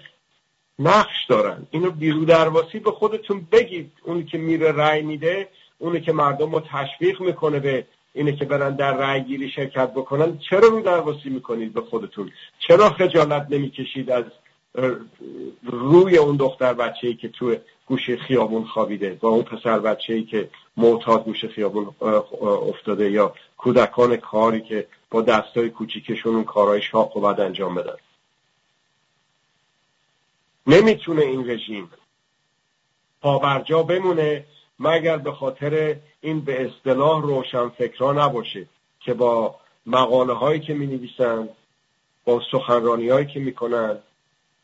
نقش 0.81 1.25
دارن. 1.29 1.67
اینو 1.71 1.91
بیرو 1.91 2.25
درواسی 2.25 2.79
به 2.79 2.91
خودتون 2.91 3.47
بگید. 3.51 3.91
اونی 4.03 4.23
که 4.23 4.37
میره 4.37 4.71
رأی 4.71 5.01
میده 5.01 5.47
اونی 5.77 6.01
که 6.01 6.11
مردم 6.11 6.51
رو 6.51 6.59
تشویق 6.59 7.21
می‌کنه 7.21 7.59
به 7.59 7.85
اینه 8.13 8.35
که 8.35 8.45
برن 8.45 8.75
در 8.75 8.97
رأی 8.97 9.23
گیری 9.23 9.49
شرکت 9.49 9.91
بکنن 9.93 10.37
چرا 10.37 10.67
رو 10.67 10.81
درواسی 10.81 11.29
می‌کنید 11.29 11.73
به 11.73 11.81
خودتون؟ 11.81 12.31
چرا 12.59 12.89
خجالت 12.89 13.47
نمی‌کشید 13.49 14.11
از 14.11 14.23
روی 15.63 16.17
اون 16.17 16.35
دختر 16.35 16.73
بچه 16.73 17.07
ای 17.07 17.13
که 17.13 17.29
تو 17.29 17.55
گوشه 17.85 18.17
خیابون 18.17 18.63
خوابیده 18.63 19.17
با 19.21 19.29
اون 19.29 19.43
پسر 19.43 19.79
بچه 19.79 20.13
ای 20.13 20.23
که 20.23 20.49
معتاد 20.77 21.23
گوشه 21.23 21.47
خیابون 21.47 21.87
افتاده 22.41 23.11
یا 23.11 23.33
کودکان 23.57 24.15
کاری 24.17 24.61
که 24.61 24.87
با 25.09 25.21
دستای 25.21 25.69
کوچیکشون 25.69 26.35
اون 26.35 26.43
کارهای 26.43 26.81
شاق 26.81 27.17
و 27.17 27.21
بعد 27.21 27.39
انجام 27.39 27.75
بدن؟ 27.75 27.95
نمی‌تونه 30.67 31.21
این 31.21 31.49
رژیم 31.49 31.89
پابرجا 33.21 33.83
بمونه 33.83 34.45
مگر 34.79 35.17
به 35.17 35.31
خاطر 35.31 35.95
این 36.21 36.41
به 36.41 36.65
اصطلاح 36.65 37.21
روشن 37.21 37.69
فکرها 37.69 38.13
نباشه 38.13 38.65
که 38.99 39.13
با 39.13 39.55
مقاله 39.85 40.33
هایی 40.33 40.59
که 40.59 40.73
می 40.73 40.87
نویسن 40.87 41.49
با 42.25 42.41
سخنرانی 42.51 43.09
هایی 43.09 43.25
که 43.25 43.39
می‌کنن 43.39 43.97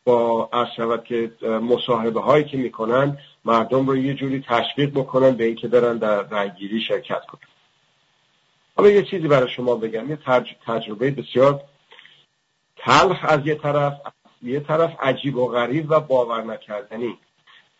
با 0.04 0.50
شود 0.76 1.04
که 1.04 1.32
مصاحبه 1.42 2.20
هایی 2.20 2.44
که 2.44 2.56
می‌کنن 2.56 3.18
مردم 3.44 3.86
رو 3.86 3.96
یه 3.96 4.14
جوری 4.14 4.44
تشویق 4.48 4.90
بکنن 4.90 5.30
به 5.30 5.44
اینکه 5.44 5.68
برن 5.68 5.98
در 5.98 6.22
رأیگیری 6.22 6.80
شرکت 6.80 7.26
کنن. 7.26 7.40
حالا 8.76 8.90
یه 8.90 9.02
چیزی 9.02 9.28
برای 9.28 9.50
شما 9.50 9.74
بگم 9.74 10.10
یه 10.10 10.18
تجربه 10.66 11.10
بسیار 11.10 11.64
تلخ 12.76 13.18
از 13.22 13.46
یه 13.46 13.54
طرف. 13.54 13.92
یه 14.42 14.60
طرف 14.60 14.90
عجیب 15.00 15.36
و 15.36 15.46
غریب 15.48 15.86
و 15.90 16.00
باور 16.00 16.42
نکردنی. 16.42 17.18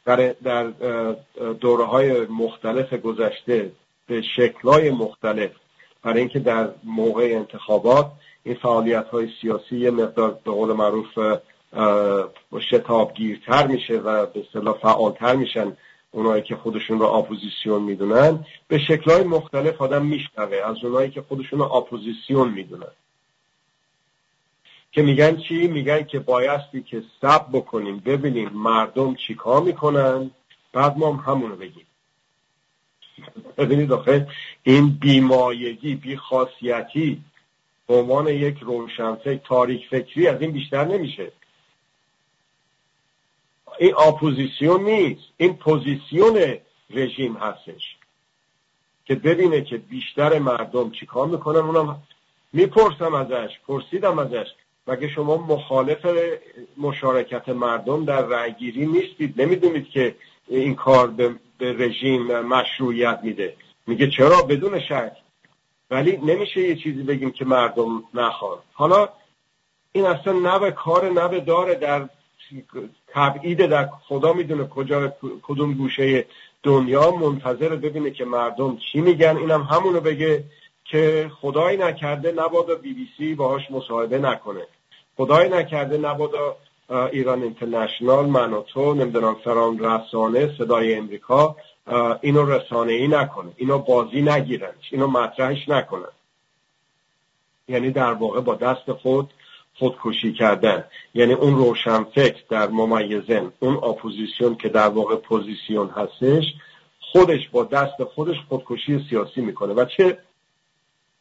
در, 0.04 0.34
در 0.42 0.64
دوره 1.60 1.84
های 1.84 2.26
مختلف 2.26 2.94
گذشته 2.94 3.72
به 4.06 4.22
شکلهای 4.36 4.90
مختلف 4.90 5.50
برای 6.02 6.20
اینکه 6.20 6.38
در 6.38 6.68
موقع 6.84 7.22
انتخابات 7.22 8.06
این 8.44 8.54
فعالیت 8.54 9.06
های 9.06 9.28
سیاسی 9.40 9.76
یه 9.76 9.90
مقدار 9.90 10.38
به 10.44 10.50
قول 10.50 10.72
معروف 10.72 11.18
شتابگیرتر 12.70 13.66
میشه 13.66 13.94
و 13.94 14.26
به 14.26 14.40
اصطلاح 14.40 14.78
فعالتر 14.78 15.36
میشن 15.36 15.76
اونایی 16.10 16.42
که 16.42 16.56
خودشون 16.56 16.98
رو 16.98 17.06
اپوزیسیون 17.06 17.82
می‌دونن. 17.82 18.44
به 18.68 18.78
شکلهای 18.78 19.22
مختلف 19.22 19.82
آدم 19.82 20.06
میشنوه 20.06 20.56
از 20.56 20.76
اونایی 20.84 21.10
که 21.10 21.22
خودشون 21.28 21.58
رو 21.58 21.72
اپوزیسیون 21.72 22.50
می‌دونن. 22.50 22.92
که 24.92 25.02
میگن 25.02 25.36
چی؟ 25.36 25.68
میگن 25.68 26.04
که 26.04 26.18
بایستی 26.18 26.82
که 26.82 27.02
صبر 27.20 27.46
بکنیم 27.52 27.98
ببینیم 27.98 28.48
مردم 28.48 29.14
چیکار 29.14 29.62
می‌کنن 29.62 30.30
بعد 30.72 30.98
ما 30.98 31.12
هم 31.12 31.32
همونو 31.32 31.56
بگیم. 31.56 31.86
ببینید 33.56 33.92
آخه 33.92 34.28
این 34.62 34.88
بیمایگی 34.88 35.94
بیخاصیتی 35.94 37.22
به 37.86 37.94
عنوان 37.94 38.26
یک 38.26 38.58
روشنفکر 38.60 39.36
تاریک 39.36 39.88
فکری 39.90 40.26
از 40.26 40.40
این 40.40 40.50
بیشتر 40.50 40.84
نمیشه. 40.84 41.32
این 43.78 43.94
اپوزیسیون 43.94 44.84
نیست 44.84 45.22
این 45.36 45.56
پوزیسیون 45.56 46.56
رژیم 46.90 47.36
هستش 47.36 47.96
که 49.04 49.14
ببینه 49.14 49.62
که 49.62 49.76
بیشتر 49.76 50.38
مردم 50.38 50.90
چیکار 50.90 51.26
می‌کنن. 51.26 51.58
اونم 51.58 52.02
می‌پرسم 52.52 53.14
ازش 53.14 53.50
پرسیدم 53.66 54.18
ازش 54.18 54.46
مگه 54.88 55.08
شما 55.08 55.36
مخالف 55.36 56.06
مشارکت 56.76 57.48
مردم 57.48 58.04
در 58.04 58.22
رأیگیری 58.22 58.86
نیستید؟ 58.86 59.42
نمی‌دونید 59.42 59.88
که 59.88 60.14
این 60.48 60.74
کار 60.74 61.06
به, 61.06 61.34
رژیم 61.60 62.40
مشروعیت 62.40 63.20
میده. 63.22 63.56
میگه 63.86 64.10
چرا؟ 64.10 64.42
بدون 64.42 64.80
شک. 64.80 65.12
ولی 65.90 66.16
نمیشه 66.16 66.60
یه 66.60 66.76
چیزی 66.76 67.02
بگیم 67.02 67.30
که 67.30 67.44
مردم 67.44 68.04
نخواد 68.14 68.62
حالا 68.72 69.08
این 69.92 70.04
اصلا 70.04 70.32
نه 70.32 70.70
کار 70.70 71.10
نه 71.10 71.40
داره 71.40 71.74
در 71.74 72.08
تبعید 73.08 73.66
در 73.66 73.88
خدا 74.08 74.32
می‌دونه 74.32 74.64
کجا 74.68 75.12
کدوم 75.42 75.74
گوشه 75.74 76.26
دنیا. 76.62 77.10
منتظر 77.10 77.76
ببینه 77.76 78.10
که 78.10 78.24
مردم 78.24 78.76
چی 78.76 79.00
میگن. 79.00 79.36
اینم 79.36 79.62
همونو 79.62 80.00
بگه 80.00 80.44
که 80.84 81.30
خدایی 81.40 81.76
نکرده 81.76 82.32
نبادا 82.32 82.74
بی 82.74 82.92
بی 82.94 83.08
سی 83.16 83.34
باهاش 83.34 83.70
مصاحبه 83.70 84.18
نکنه. 84.18 84.66
خدای 85.18 85.48
نکرده 85.48 85.98
نبادا 85.98 86.56
ایران 87.12 87.42
اینترنشنال 87.42 88.26
من 88.26 88.52
و 88.52 88.62
تو 88.62 88.94
نمی‌دونم 88.94 89.34
فرام 89.34 89.78
رسانه 89.78 90.54
صدای 90.58 90.94
امریکا 90.94 91.56
اینو 92.20 92.46
رسانه 92.46 92.92
ای 92.92 93.08
نکنه 93.08 93.50
اینو 93.56 93.78
بازی 93.78 94.22
نگیرنش 94.22 94.92
اینو 94.92 95.06
مطرحش 95.06 95.68
نکنن. 95.68 96.12
یعنی 97.68 97.90
در 97.90 98.12
واقع 98.12 98.40
با 98.40 98.54
دست 98.54 98.92
خود 98.92 99.30
خودکشی 99.78 100.32
کردن. 100.32 100.84
یعنی 101.14 101.32
اون 101.32 101.56
روشنفکر 101.56 102.42
در 102.50 102.68
ممیزن 102.68 103.52
اون 103.60 103.74
اپوزیسیون 103.74 104.56
که 104.56 104.68
در 104.68 104.88
واقع 104.88 105.16
پوزیسیون 105.16 105.88
هستش 105.88 106.44
خودش 107.00 107.48
با 107.48 107.64
دست 107.64 108.04
خودش 108.04 108.36
خودکشی 108.48 109.06
سیاسی 109.10 109.40
می‌کنه. 109.40 109.72
و 109.72 109.84
چه 109.84 110.18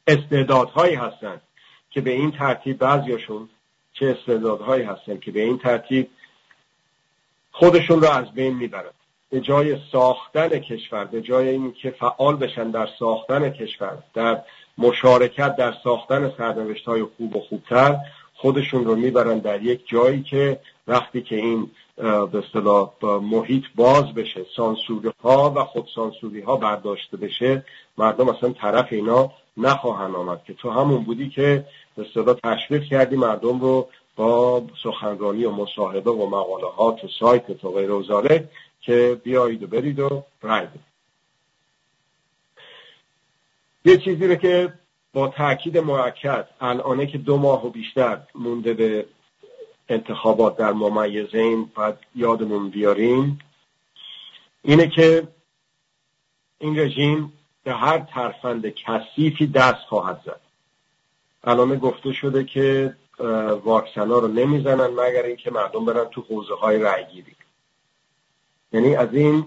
استعدادهایی 0.07 0.95
هستن 0.95 1.41
که 1.89 2.01
به 2.01 2.11
این 2.11 2.31
ترتیب 2.31 2.77
بعضیاشون 2.77 3.49
چه 3.99 4.17
استعدادهایی 4.19 4.83
هستن 4.83 5.17
که 5.17 5.31
به 5.31 5.41
این 5.41 5.57
ترتیب 5.57 6.09
خودشون 7.51 8.01
رو 8.01 8.09
از 8.09 8.31
بین 8.33 8.55
می‌برن. 8.55 8.91
به 9.29 9.41
جای 9.41 9.77
ساختن 9.91 10.49
کشور 10.49 11.05
به 11.05 11.21
جای 11.21 11.49
اینکه 11.49 11.91
فعال 11.91 12.35
بشن 12.35 12.71
در 12.71 12.87
ساختن 12.99 13.49
کشور 13.49 13.97
در 14.13 14.43
مشارکت 14.77 15.55
در 15.55 15.73
ساختن 15.83 16.31
سرنوشت 16.37 16.85
های 16.85 17.03
خوب 17.17 17.35
و 17.35 17.39
خوبتر 17.39 17.97
خودشون 18.33 18.85
رو 18.85 18.95
می‌برن 18.95 19.39
در 19.39 19.61
یک 19.61 19.87
جایی 19.87 20.23
که 20.23 20.59
وقتی 20.87 21.21
که 21.21 21.35
این 21.35 21.71
به 21.97 22.37
اصطلاح 22.37 22.91
محیط 23.03 23.63
باز 23.75 24.13
بشه 24.13 24.45
سانسوری 24.55 25.11
ها 25.23 25.53
و 25.55 25.63
خود 25.63 25.87
سانسوری 25.95 26.41
ها 26.41 26.55
برداشته 26.57 27.17
بشه 27.17 27.65
مردم 27.97 28.29
اصلا 28.29 28.49
طرف 28.49 28.87
اینا 28.91 29.31
نخواهن 29.57 30.15
آمد 30.15 30.43
که 30.43 30.53
تو 30.53 30.69
همون 30.69 31.03
بودی 31.03 31.29
که 31.29 31.65
به 31.95 32.05
اصطلاح 32.07 32.35
تشویق 32.43 32.83
کردی 32.83 33.15
مردم 33.15 33.59
رو 33.59 33.89
با 34.15 34.63
سخنرانی 34.83 35.45
و 35.45 35.51
مصاحبه 35.51 36.11
و 36.11 36.29
مقالهات 36.29 37.03
و 37.03 37.07
سایت 37.19 37.63
و 37.63 37.71
غیر 37.71 37.91
وزاره 37.91 38.49
که 38.81 39.21
بیایید 39.23 39.63
و 39.63 39.67
برید 39.67 39.99
و 39.99 40.23
رای 40.41 40.67
یه 43.85 43.97
چیزی 43.97 44.27
رو 44.27 44.35
که 44.35 44.73
با 45.13 45.27
تاکید 45.27 45.77
معکد 45.77 46.47
الانه 46.61 47.05
که 47.05 47.17
دو 47.17 47.37
ماه 47.37 47.65
و 47.65 47.69
بیشتر 47.69 48.21
مونده 48.35 48.73
به 48.73 49.05
انتخابات 49.89 50.57
در 50.57 50.73
ممیزین 50.73 51.71
و 51.77 51.93
یادمون 52.15 52.69
بیاریم 52.69 53.39
اینه 54.63 54.87
که 54.87 55.27
این 56.59 56.79
رژیم 56.79 57.33
به 57.67 57.73
هر 57.73 57.99
ترفند 57.99 58.69
کثیفی 58.69 59.47
دست 59.47 59.85
خواهد 59.89 60.21
زد. 60.25 60.41
الان 61.43 61.75
گفته 61.75 62.13
شده 62.13 62.43
که 62.43 62.95
واکسن 63.63 64.11
ها 64.11 64.19
رو 64.19 64.27
نمی‌زنن 64.27 64.87
مگر 64.87 65.23
اینکه 65.23 65.51
مردم 65.51 65.85
برن 65.85 66.05
تو 66.05 66.21
حوزه 66.21 66.55
های 66.55 66.79
رأی 66.79 67.05
گیری 67.05 67.35
یعنی 68.73 68.95
از 68.95 69.13
این 69.13 69.45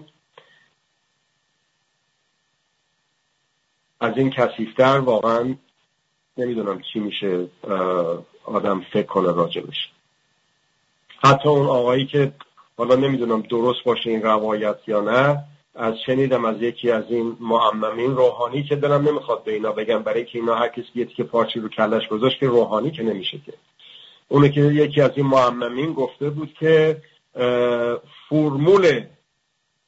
از 3.99 4.17
این 4.17 4.29
کثیفتر 4.29 4.99
واقعا 4.99 5.55
نمی‌دونم 6.37 6.81
چی 6.93 6.99
میشه 6.99 7.47
آدم 8.45 8.81
فکر 8.93 9.07
کنه 9.07 9.31
راجبش 9.31 9.91
حتی 11.23 11.49
اون 11.49 11.67
آقایی 11.67 12.05
که 12.05 12.33
حالا 12.77 12.95
نمی‌دونم 12.95 13.41
درست 13.41 13.83
باشه 13.83 14.09
این 14.09 14.21
روایت 14.21 14.77
یا 14.87 15.01
نه 15.01 15.43
از 15.75 15.93
شنیدم 16.05 16.45
از 16.45 16.61
یکی 16.61 16.91
از 16.91 17.03
این 17.09 17.37
معممین 17.39 18.15
روحانی 18.15 18.63
که 18.63 18.75
دلم 18.75 19.09
نمی‌خواد 19.09 19.43
به 19.43 19.53
اینا 19.53 19.71
بگم 19.71 20.03
برای 20.03 20.25
که 20.25 20.39
اینا 20.39 20.55
هر 20.55 20.67
کسی 20.67 21.05
که 21.05 21.23
پارچی 21.23 21.59
رو 21.59 21.69
کلش 21.69 22.07
گذاشت 22.07 22.39
که 22.39 22.47
روحانی 22.47 22.91
که 22.91 23.03
نمیشه 23.03 23.37
که. 23.45 23.53
اونه 24.27 24.49
که 24.49 24.61
یکی 24.61 25.01
از 25.01 25.11
این 25.15 25.25
معممین 25.25 25.93
گفته 25.93 26.29
بود 26.29 26.53
که 26.53 27.01
فرمول 28.29 29.03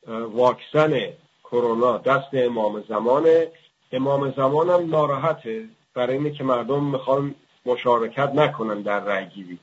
واکسن 0.08 1.00
کرونا 1.44 1.98
دست 1.98 2.30
امام 2.34 2.84
زمانه 2.90 3.48
امام 3.92 4.34
زمانم 4.38 4.90
ناراحته. 4.90 5.66
برای 5.94 6.18
اینه 6.18 6.32
که 6.32 6.44
مردم 6.44 6.84
می‌خوان 6.84 7.36
مشارکت 7.66 8.32
نکنن 8.36 8.82
در 8.82 9.00
رأیگیری 9.00 9.60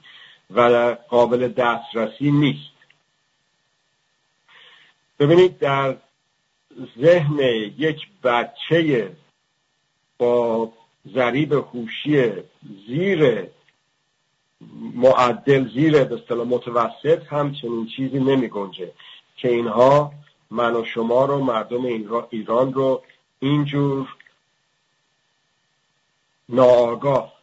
و 0.50 0.96
قابل 1.08 1.48
دسترسی 1.48 2.30
نیست. 2.30 2.70
ببینید 5.18 5.58
در 5.58 5.96
ذهن 7.00 7.38
یک 7.78 8.08
بچه 8.24 9.12
با 10.18 10.72
ضریب 11.14 11.52
هوشی 11.52 12.32
زیر 12.86 13.46
معدل 14.94 15.68
زیر 15.68 16.04
به 16.04 16.14
اصطلاح 16.14 16.46
متوسط 16.46 17.26
هم 17.26 17.52
چنین 17.52 17.86
چیزی 17.86 18.18
نمی 18.18 18.48
گنجه 18.48 18.92
که 19.36 19.48
اینها 19.48 20.12
من 20.50 20.76
و 20.76 20.84
شما 20.84 21.24
رو 21.24 21.38
مردم 21.38 21.84
ایران 22.30 22.72
رو 22.72 23.02
اینجور 23.40 24.16
ناآگاه 26.48 27.40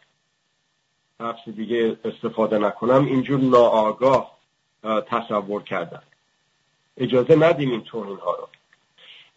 حرف 1.19 1.47
دیگه 1.47 1.97
استفاده 2.05 2.57
نکنم 2.57 3.05
اینجور 3.05 3.39
ناآگاه 3.39 4.37
تصور 4.83 5.63
کردن. 5.63 6.01
اجازه 6.97 7.35
ندیم 7.35 7.71
این 7.71 7.81
توهین 7.81 8.17
ها 8.17 8.35
رو. 8.35 8.47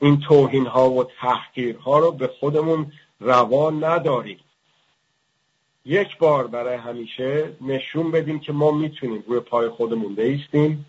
این 0.01 0.21
توهین 0.21 0.67
ها 0.67 0.91
و 0.91 1.05
تحقیر 1.05 1.77
ها 1.77 1.99
رو 1.99 2.13
به 2.13 2.27
خودمون 2.41 2.93
روا 3.21 3.71
نداریم. 3.71 4.41
یک 5.85 6.19
بار 6.19 6.47
برای 6.47 6.77
همیشه 6.77 7.53
نشون 7.61 8.11
بدیم 8.11 8.41
که 8.41 8.53
ما 8.53 8.71
می‌تونیم 8.71 9.25
روی 9.27 9.41
پای 9.41 9.69
خودمون 9.69 10.15
بیستیم. 10.15 10.87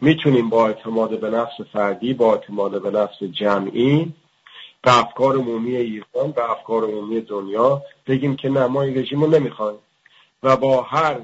می‌تونیم 0.00 0.50
با 0.50 0.66
اعتماد 0.66 1.20
به 1.20 1.30
نفس 1.30 1.60
فردی 1.72 2.14
با 2.14 2.32
اعتماد 2.32 2.82
به 2.82 2.90
نفس 2.90 3.22
جمعی 3.22 4.12
به 4.82 4.98
افکار 4.98 5.36
عمومی 5.36 5.76
ایران 5.76 6.30
به 6.36 6.50
افکار 6.50 6.84
عمومی 6.84 7.20
دنیا 7.20 7.82
بگیم 8.06 8.36
که 8.36 8.48
نه 8.48 8.66
ما 8.66 8.82
این 8.82 8.98
رژیم 8.98 9.24
رو 9.24 9.30
نمی‌خوایم. 9.30 9.78
و 10.42 10.56
با 10.56 10.82
هر 10.82 11.20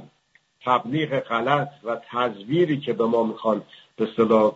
تبلیغ 0.64 1.20
غلط 1.20 1.68
و 1.84 2.00
تزویری 2.10 2.80
که 2.80 2.92
به 2.92 3.06
ما 3.06 3.22
می‌خوان 3.22 3.62
به 3.96 4.08
صلاح 4.16 4.52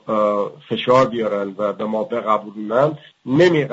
فشار 0.68 1.07
بیارن 1.07 1.55
و 1.59 1.73
به 1.73 1.85
ما 1.85 2.05
بقبولونن 2.05 2.99
نمی 3.27 3.64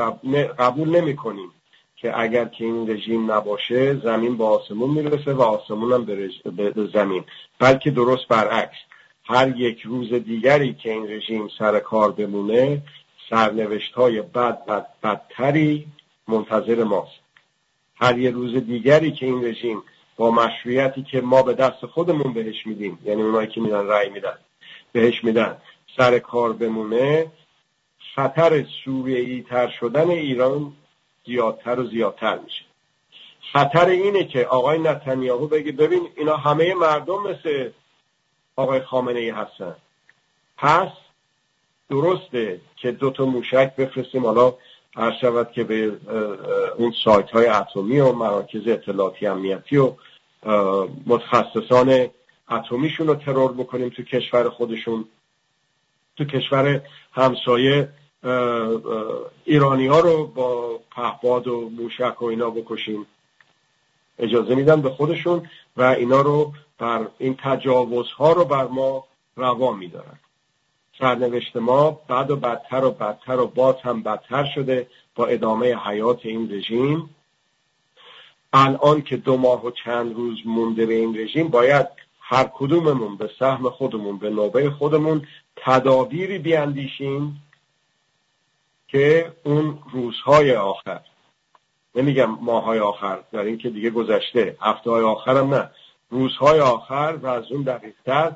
قبول 0.58 0.90
نمی 0.90 1.16
کنیم 1.16 1.52
که 1.96 2.20
اگر 2.20 2.46
که 2.46 2.66
این 2.66 2.90
رژیم 2.90 3.32
نباشه 3.32 4.00
زمین 4.00 4.38
به 4.38 4.44
آسمون 4.44 4.90
می‌رسه 4.90 5.34
و 5.34 5.42
آسمون 5.42 5.94
هم 5.94 6.06
به 6.76 6.90
زمین. 6.94 7.24
بلکه 7.60 7.92
درست 7.92 8.28
برعکس 8.28 8.78
هر 9.26 9.58
یک 9.58 9.82
روز 9.82 10.14
دیگری 10.14 10.74
که 10.74 10.92
این 10.92 11.08
رژیم 11.12 11.48
سر 11.60 11.80
کار 11.80 12.12
بمونه 12.12 12.82
سرنوشت 13.30 13.94
های 13.94 14.22
بد 14.22 14.66
بد 14.66 14.88
بدتری 15.04 15.88
منتظر 16.28 16.84
ماست. 16.84 17.22
هر 17.96 18.18
یه 18.18 18.32
روز 18.32 18.56
دیگری 18.56 19.12
که 19.12 19.26
این 19.26 19.46
رژیم 19.46 19.84
با 20.18 20.32
مشروعیتی 20.32 21.04
که 21.04 21.22
ما 21.22 21.44
به 21.44 21.54
دست 21.54 21.86
خودمون 21.86 22.34
بهش 22.34 22.68
میدیم 22.68 23.00
یعنی 23.06 23.22
اونایی 23.22 23.48
که 23.48 23.62
میدن 23.62 23.88
رأی 23.88 24.10
میدن. 24.10 24.38
بهش 24.92 25.24
میدن. 25.24 25.58
سر 25.98 26.20
کار 26.20 26.54
بمونه. 26.54 27.32
خطر 28.16 28.66
سوریهی 28.86 29.42
تر 29.42 29.70
شدن 29.80 30.10
ایران 30.10 30.74
زیادتر 31.26 31.80
و 31.80 31.88
زیادتر 31.88 32.38
میشه. 32.38 32.66
خطر 33.54 33.86
اینه 33.86 34.24
که 34.24 34.46
آقای 34.46 34.80
نتانیاهو 34.80 35.48
بگه 35.48 35.72
ببین 35.72 36.08
اینا 36.18 36.38
همه 36.38 36.74
مردم 36.74 37.24
مثل 37.24 37.70
آقای 38.56 38.80
خامنه 38.80 39.20
ای 39.20 39.30
هستن. 39.30 39.76
پس 40.58 40.90
درسته 41.90 42.62
که 42.76 42.92
دو 42.92 43.10
تا 43.10 43.26
موشک 43.26 43.76
بفرستیم. 43.76 44.26
حالا 44.26 44.54
هر 44.96 45.18
شود 45.22 45.52
که 45.52 45.64
به 45.64 45.98
اون 46.78 46.94
سایت 47.04 47.32
های 47.32 47.48
اتمی 47.48 48.00
و 48.00 48.12
مراکز 48.12 48.68
اطلاعاتی 48.68 49.28
امنیتی 49.28 49.78
و 49.78 49.94
متخصصان 51.06 52.10
اتمیشون 52.50 53.08
رو 53.08 53.16
ترور 53.16 53.54
بکنیم 53.54 53.90
تو 53.90 54.04
کشور 54.04 54.50
خودشون 54.50 55.06
تو 56.18 56.26
کشور 56.26 56.82
همسایه 57.12 57.90
ایرانی 59.46 59.88
ها 59.88 60.00
رو 60.00 60.28
با 60.28 60.80
پهباد 60.92 61.48
و 61.48 61.70
موشک 61.70 62.22
و 62.22 62.26
اینا 62.26 62.50
بکشیم. 62.50 63.06
اجازه 64.20 64.56
میدن 64.56 64.82
به 64.82 64.90
خودشون 64.90 65.50
و 65.78 65.82
اینا 65.82 66.22
رو 66.22 66.54
بر 66.78 67.08
این 67.18 67.38
تجاوزها 67.40 68.32
رو 68.32 68.46
بر 68.46 68.68
ما 68.68 69.04
روا 69.36 69.72
میدارن. 69.72 70.20
سرنوشت 71.00 71.58
ما 71.58 71.92
بد 71.92 72.32
و 72.32 72.36
بدتر 72.36 72.84
و 72.84 72.92
بدتر 72.92 73.40
و 73.40 73.48
باز 73.48 73.76
هم 73.84 74.04
بدتر 74.04 74.46
شده 74.56 74.88
با 75.16 75.26
ادامه 75.26 75.76
حیات 75.76 76.26
این 76.26 76.52
رژیم. 76.52 77.10
الان 78.54 79.02
که 79.02 79.18
دو 79.18 79.38
ماه 79.38 79.66
و 79.66 79.72
چند 79.72 80.16
روز 80.16 80.38
مونده 80.46 80.86
به 80.86 80.94
این 80.94 81.18
رژیم 81.18 81.48
باید 81.48 81.88
هر 82.32 82.50
کدوممون 82.54 83.18
به 83.18 83.30
سهم 83.40 83.70
خودمون 83.70 84.18
به 84.18 84.30
نوبه 84.30 84.70
خودمون 84.70 85.28
تدابیری 85.56 86.40
بیاندیشیم 86.40 87.42
که 88.88 89.34
اون 89.44 89.80
روزهای 89.92 90.56
آخر 90.56 91.02
نمیگم 91.96 92.38
ماهای 92.42 92.80
آخر 92.80 93.20
در 93.32 93.40
این 93.40 93.58
که 93.58 93.70
دیگه 93.70 93.90
گذشته 93.90 94.58
هفته 94.62 94.92
های 94.92 95.04
آخر 95.04 95.38
هم 95.38 95.54
نه 95.54 95.70
روزهای 96.10 96.60
آخر 96.60 97.18
و 97.22 97.28
از 97.28 97.52
اون 97.52 97.62
دقیقتر 97.62 98.36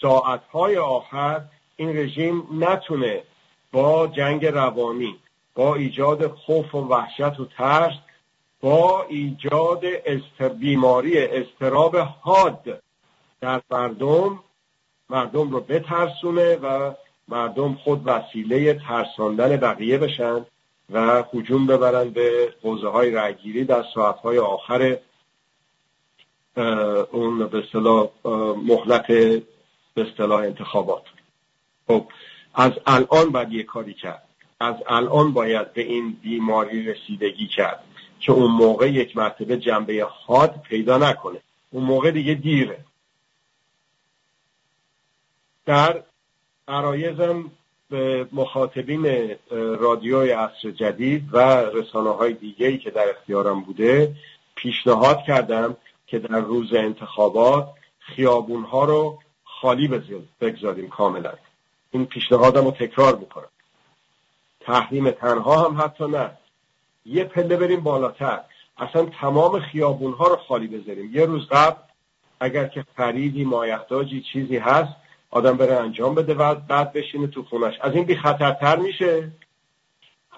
ساعتهای 0.00 0.76
آخر 0.76 1.40
این 1.76 1.96
رژیم 1.96 2.48
نتونه 2.52 3.22
با 3.72 4.06
جنگ 4.06 4.46
روانی 4.46 5.16
با 5.54 5.74
ایجاد 5.74 6.26
خوف 6.26 6.74
و 6.74 6.78
وحشت 6.78 7.40
و 7.40 7.46
ترس 7.46 7.94
با 8.60 9.06
ایجاد 9.08 9.84
بیماری 10.58 11.18
استراب 11.18 11.96
حاد 11.96 12.82
در 13.42 13.60
مردم 13.70 14.40
مردم 15.10 15.50
رو 15.50 15.60
بترسونه 15.60 16.56
و 16.56 16.92
مردم 17.28 17.74
خود 17.74 18.02
وسیله 18.04 18.74
ترساندن 18.74 19.56
بقیه 19.56 19.98
بشن 19.98 20.46
و 20.90 21.24
حجوم 21.32 21.66
ببرن 21.66 22.10
به 22.10 22.54
حوزه 22.62 22.88
های 22.88 23.10
رأیگیری 23.10 23.64
در 23.64 23.84
ساعت 23.94 24.16
های 24.16 24.38
آخر 24.38 24.96
اون 27.12 27.46
به 27.46 27.58
اصطلاح 27.58 28.08
مهلت 28.56 29.06
به 29.06 29.42
اصطلاح 29.96 30.40
انتخابات. 30.40 31.02
خب 31.88 32.06
از 32.54 32.72
الان 32.86 33.30
باید 33.30 33.52
یه 33.52 33.62
کاری 33.62 33.94
کرد. 33.94 34.22
از 34.60 34.74
الان 34.86 35.32
باید 35.32 35.72
به 35.72 35.82
این 35.82 36.18
بیماری 36.22 36.82
رسیدگی 36.82 37.46
کرد 37.46 37.84
که 38.20 38.32
اون 38.32 38.50
موقع 38.50 38.90
یک 38.90 39.16
مرتبه 39.16 39.56
جنبه 39.56 40.06
حاد 40.26 40.62
پیدا 40.68 40.98
نکنه. 40.98 41.38
اون 41.70 41.84
موقع 41.84 42.10
دیگه 42.10 42.34
دیره. 42.34 42.84
در 45.66 46.02
عرایزم 46.68 47.50
به 47.90 48.26
مخاطبین 48.32 49.34
رادیوی 49.50 50.30
عصر 50.30 50.70
جدید 50.70 51.28
و 51.32 51.38
رسانه 51.60 52.10
های 52.10 52.32
دیگه 52.32 52.78
که 52.78 52.90
در 52.90 53.10
اختیارم 53.10 53.60
بوده 53.60 54.14
پیشنهاد 54.54 55.22
کردم 55.26 55.76
که 56.06 56.18
در 56.18 56.40
روز 56.40 56.74
انتخابات 56.74 57.68
خیابون 57.98 58.62
ها 58.64 58.84
رو 58.84 59.18
خالی 59.44 59.88
بگذاریم 60.40 60.88
کاملا. 60.88 61.32
این 61.90 62.06
پیشنهادم 62.06 62.64
رو 62.64 62.70
تکرار 62.70 63.16
می‌کنم. 63.16 63.48
تحریم 64.60 65.10
تنها 65.10 65.68
هم 65.68 65.80
حتی 65.80 66.06
نه. 66.06 66.30
یه 67.06 67.24
پله 67.24 67.56
بریم 67.56 67.80
بالاتر. 67.80 68.40
اصلا 68.78 69.04
تمام 69.20 69.60
خیابون 69.60 70.12
ها 70.12 70.28
رو 70.28 70.36
خالی 70.36 70.66
بذاریم. 70.66 71.10
یه 71.14 71.26
روز 71.26 71.48
قبل 71.48 71.80
اگر 72.40 72.66
که 72.66 72.84
خریدی 72.96 73.44
مایحتاجی 73.44 74.20
چیزی 74.32 74.56
هست 74.56 75.01
آدم 75.32 75.56
بره 75.56 75.74
انجام 75.74 76.14
بده 76.14 76.34
و 76.34 76.54
بعد 76.54 76.92
بشینه 76.92 77.26
تو 77.26 77.42
خونش. 77.42 77.74
از 77.80 77.94
این 77.94 78.04
بی 78.04 78.16
خطرتر 78.16 78.76
میشه. 78.76 79.32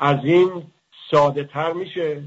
از 0.01 0.19
این 0.25 0.63
ساده 1.11 1.45
تر 1.45 1.73
میشه 1.73 2.23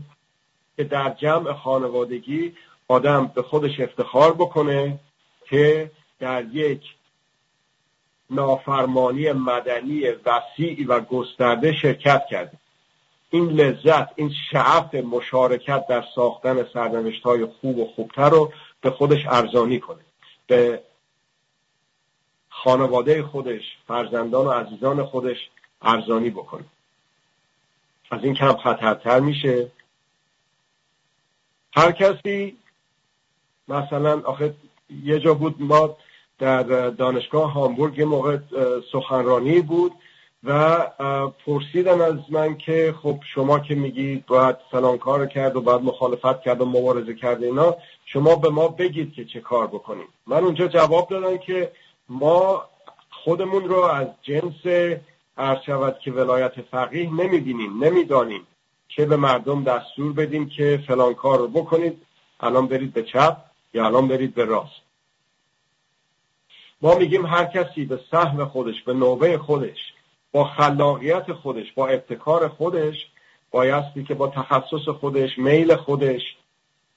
که 0.78 0.84
در 0.84 1.10
جمع 1.10 1.54
خانوادگی 1.54 2.54
آدم 2.88 3.32
به 3.36 3.42
خودش 3.42 3.80
افتخار 3.80 4.34
بکنه 4.34 5.00
که 5.50 5.92
در 6.20 6.46
یک 6.46 6.82
نافرمانی 8.30 9.32
مدنی 9.32 10.04
وسیع 10.26 10.86
و 10.88 11.00
گسترده 11.00 11.74
شرکت 11.74 12.26
کرده. 12.30 12.58
این 13.30 13.50
لذت 13.50 14.08
این 14.16 14.32
شعف 14.52 14.96
مشارکت 14.96 15.88
در 15.88 16.04
ساختن 16.16 16.66
سرنوشت 16.74 17.24
های 17.24 17.46
خوب 17.46 17.78
و 17.78 17.86
خوبتر 17.96 18.30
رو 18.30 18.52
به 18.82 18.92
خودش 18.92 19.26
ارزانی 19.28 19.80
کنه. 19.80 20.02
به 20.48 20.82
خانواده 22.68 23.24
خودش 23.24 23.62
فرزندان 23.88 24.46
و 24.48 24.52
عزیزان 24.52 25.04
خودش 25.04 25.38
ارزانی 25.82 26.30
بکنه. 26.30 26.64
از 28.12 28.24
این 28.24 28.34
کم 28.34 28.54
خطرتر 28.54 29.20
میشه. 29.20 29.72
هر 31.74 31.92
کسی 31.92 32.58
مثلا 33.68 34.22
آخه 34.26 34.54
یه 35.04 35.20
جا 35.20 35.34
بود 35.34 35.56
ما 35.60 35.98
در 36.40 36.64
دانشگاه 36.90 37.52
هامبورگ 37.54 37.98
یه 37.98 38.06
موقع 38.06 38.38
سخنرانی 38.92 39.62
بود 39.62 39.92
و 40.44 40.80
پرسیدن 41.46 42.02
از 42.02 42.20
من 42.30 42.58
که 42.58 42.96
خب 43.02 43.20
شما 43.34 43.60
که 43.60 43.76
میگید 43.76 44.26
باید 44.26 44.56
فلان 44.72 44.98
کار 44.98 45.26
کرد 45.26 45.56
و 45.56 45.62
باید 45.62 45.82
مخالفت 45.82 46.42
کرد 46.42 46.62
و 46.62 46.66
مبارزه 46.66 47.16
کرد 47.16 47.44
اینا 47.44 47.76
شما 48.06 48.36
به 48.36 48.50
ما 48.50 48.68
بگید 48.68 49.14
که 49.14 49.26
چه 49.26 49.40
کار 49.40 49.68
بکنیم. 49.68 50.08
من 50.28 50.44
اونجا 50.44 50.68
جواب 50.68 51.10
دادم 51.10 51.38
که 51.38 51.72
ما 52.10 52.66
خودمون 53.10 53.64
رو 53.64 53.82
از 53.82 54.08
جنس 54.22 54.92
عرض 55.38 55.62
شود 55.66 56.00
که 56.00 56.12
ولایت 56.12 56.62
فقیه 56.62 57.14
نمی‌بینیم 57.14 57.84
نمی‌دانیم 57.84 58.48
که 58.90 59.06
به 59.06 59.16
مردم 59.16 59.64
دستور 59.64 60.14
بدیم 60.14 60.50
که 60.50 60.84
فلان 60.88 61.14
کار 61.14 61.40
رو 61.40 61.48
بکنید 61.48 62.02
الان 62.40 62.68
برید 62.68 62.94
به 62.94 63.04
چپ 63.04 63.38
یا 63.74 63.86
الان 63.86 64.08
برید 64.08 64.34
به 64.36 64.46
راست. 64.46 64.82
ما 66.82 66.96
میگیم 66.96 67.26
هر 67.26 67.46
کسی 67.46 67.86
به 67.86 68.00
سهم 68.12 68.46
خودش 68.46 68.84
به 68.84 68.94
نوبه 68.94 69.38
خودش 69.38 69.78
با 70.32 70.44
خلاقیت 70.44 71.34
خودش 71.34 71.72
با 71.72 71.88
ابتکار 71.88 72.48
خودش 72.48 72.96
بایستی 73.52 74.04
که 74.04 74.14
با 74.14 74.28
تخصص 74.28 74.90
خودش 75.00 75.38
میل 75.38 75.76
خودش 75.76 76.22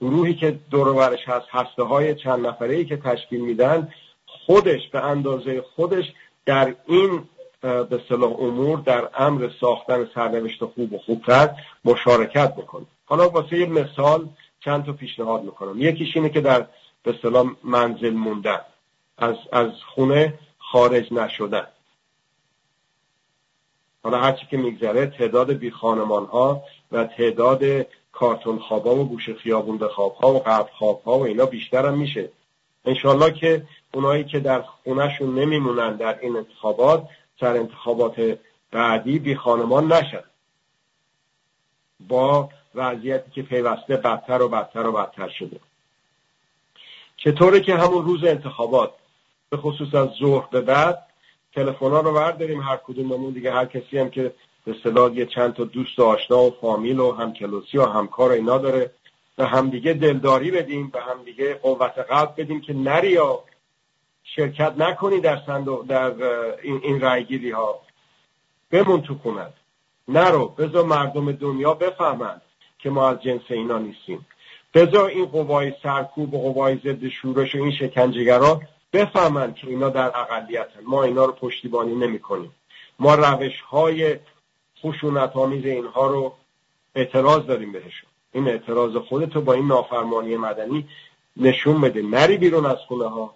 گروهی 0.01 0.35
که 0.35 0.59
دورورش 0.71 1.29
هست 1.29 1.47
هسته 1.51 1.83
های 1.83 2.15
چند 2.15 2.47
نفره 2.47 2.75
ای 2.75 2.85
که 2.85 2.97
تشکیل 2.97 3.41
میدن 3.41 3.93
خودش 4.47 4.89
به 4.89 5.05
اندازه 5.05 5.61
خودش 5.77 6.05
در 6.47 6.75
این 6.87 7.29
به 7.61 8.01
صلاح 8.09 8.41
امور 8.41 8.79
در 8.79 9.09
امر 9.15 9.51
ساختن 9.61 10.09
سرنوشت 10.15 10.65
خوب 10.65 10.93
و 10.93 10.99
خوبتر 10.99 11.51
مشارکت 11.85 12.55
بکنه. 12.55 12.87
حالا 13.05 13.29
واسه 13.29 13.59
یه 13.59 13.67
مثال 13.67 14.29
چند 14.65 14.85
تا 14.85 14.93
پیشنهاد 14.93 15.45
می‌کنم. 15.45 15.75
یکیش 15.79 16.17
اینه 16.17 16.29
که 16.29 16.41
در 16.41 16.67
به 17.03 17.15
صلاح 17.23 17.47
منزل 17.65 18.11
موندن. 18.11 18.61
از, 19.19 19.37
از 19.53 19.71
خونه 19.95 20.39
خارج 20.59 21.13
نشدن. 21.13 21.67
حالا 24.03 24.19
هرچی 24.19 24.47
که 24.51 24.57
میگذره 24.57 25.07
تعداد 25.07 25.53
بی 25.53 25.71
خانمان 25.71 26.27
ها 26.27 26.63
و 26.93 27.05
تعداد 27.05 27.87
کارتون 28.13 28.59
خوابا 28.59 28.97
و 28.97 29.09
گوش 29.09 29.31
خیابون 29.31 29.79
به 29.79 29.89
خواب 29.89 30.15
ها 30.15 30.35
و 30.35 30.39
قبل 30.39 30.71
خواب 30.79 31.03
ها 31.03 31.19
و 31.19 31.23
اینا 31.23 31.47
بیشتر 31.47 31.87
هم 31.87 31.99
میشه. 31.99 32.29
انشالله 32.85 33.33
که 33.33 33.63
اونایی 33.95 34.25
که 34.25 34.41
در 34.41 34.63
خونهشون 34.63 35.39
نمیمونن 35.39 35.97
در 35.97 36.19
این 36.21 36.37
انتخابات 36.37 37.09
سر 37.41 37.57
انتخابات 37.57 38.39
بعدی 38.71 39.19
بی 39.19 39.35
خانمان 39.35 39.93
نشن. 39.93 40.25
با 42.09 42.49
وضعیتی 42.75 43.31
که 43.31 43.43
پیوسته 43.43 43.97
بدتر 43.97 44.43
و 44.43 44.49
بدتر 44.49 44.87
و 44.87 44.93
بدتر 44.93 45.29
شده. 45.29 45.61
چطوره 47.17 47.61
که 47.61 47.77
همون 47.77 48.05
روز 48.05 48.25
انتخابات 48.25 48.93
به 49.51 49.57
خصوص 49.57 49.95
از 49.95 50.09
ظهر 50.21 50.49
به 50.51 50.61
بعد 50.61 51.07
تلفن 51.55 51.91
رو 51.91 52.13
برداریم 52.13 52.61
هر 52.61 52.77
کدوممون 52.77 53.33
دیگه 53.33 53.53
هر 53.53 53.65
کسی 53.65 53.99
هم 53.99 54.11
که 54.11 54.33
به 54.65 54.77
اصطلاح 54.77 55.15
یه 55.15 55.27
چند 55.27 55.55
تا 55.55 55.65
دوست 55.65 55.99
و 55.99 56.05
آشنا 56.05 56.39
و 56.39 56.51
فامیل 56.61 57.01
و 57.01 57.13
همکلاسی 57.13 57.79
و 57.79 57.87
همکار 57.87 58.31
اینا 58.31 58.59
داره 58.59 58.91
به 59.37 59.47
همدیگه 59.47 59.93
دلداری 59.93 60.51
بدیم 60.51 60.89
به 60.89 61.01
همدیگه 61.01 61.55
قوت 61.55 61.99
قلب 61.99 62.35
بدیم 62.37 62.61
که 62.61 62.73
نری 62.73 63.11
یا 63.11 63.45
شرکت 64.37 64.75
نکنی 64.79 65.21
در 65.21 65.39
صندوق 65.47 65.87
در 65.87 66.15
این, 66.63 66.81
این 66.83 67.01
رایگیری 67.01 67.51
ها 67.51 67.81
بمون 68.71 69.03
تو 69.03 69.19
کند 69.19 69.55
نرو 70.09 70.49
بذار 70.49 70.85
مردم 70.85 71.33
دنیا 71.33 71.75
بفهمند 71.75 72.43
که 72.79 72.91
ما 72.91 73.09
از 73.09 73.23
جنس 73.23 73.43
اینا 73.49 73.79
نیستیم. 73.79 74.27
بذار 74.75 75.05
این 75.05 75.27
قوای 75.27 75.73
سرکوب 75.83 76.35
و 76.35 76.53
قوای 76.53 76.77
ضد 76.77 77.09
شورش 77.09 77.55
و 77.55 77.59
این 77.59 77.73
شکنجهگرا 77.73 78.61
بفهمند 78.93 79.55
که 79.55 79.69
اینا 79.69 79.89
در 79.89 80.13
اقلیت 80.21 80.69
ما 80.87 81.03
اینا 81.03 81.25
رو 81.25 81.33
پشتیبانی 81.33 81.95
نمی 81.95 82.19
کنیم 82.19 82.55
ما 82.99 83.15
روش 83.15 83.61
های 83.61 84.17
خشونت 84.83 85.37
آمیز 85.37 85.65
اینها 85.65 86.07
رو 86.07 86.35
اعتراض 86.95 87.47
داریم 87.47 87.73
بهشون. 87.73 88.11
این 88.33 88.49
اعتراض 88.49 88.97
خودتو 88.97 89.41
با 89.41 89.53
این 89.53 89.67
نافرمانی 89.67 90.37
مدنی 90.37 90.89
نشون 91.37 91.81
بده. 91.81 92.03
نری 92.03 92.37
بیرون 92.37 92.67
از 92.67 92.79
خونه 92.89 93.09
ها 93.09 93.35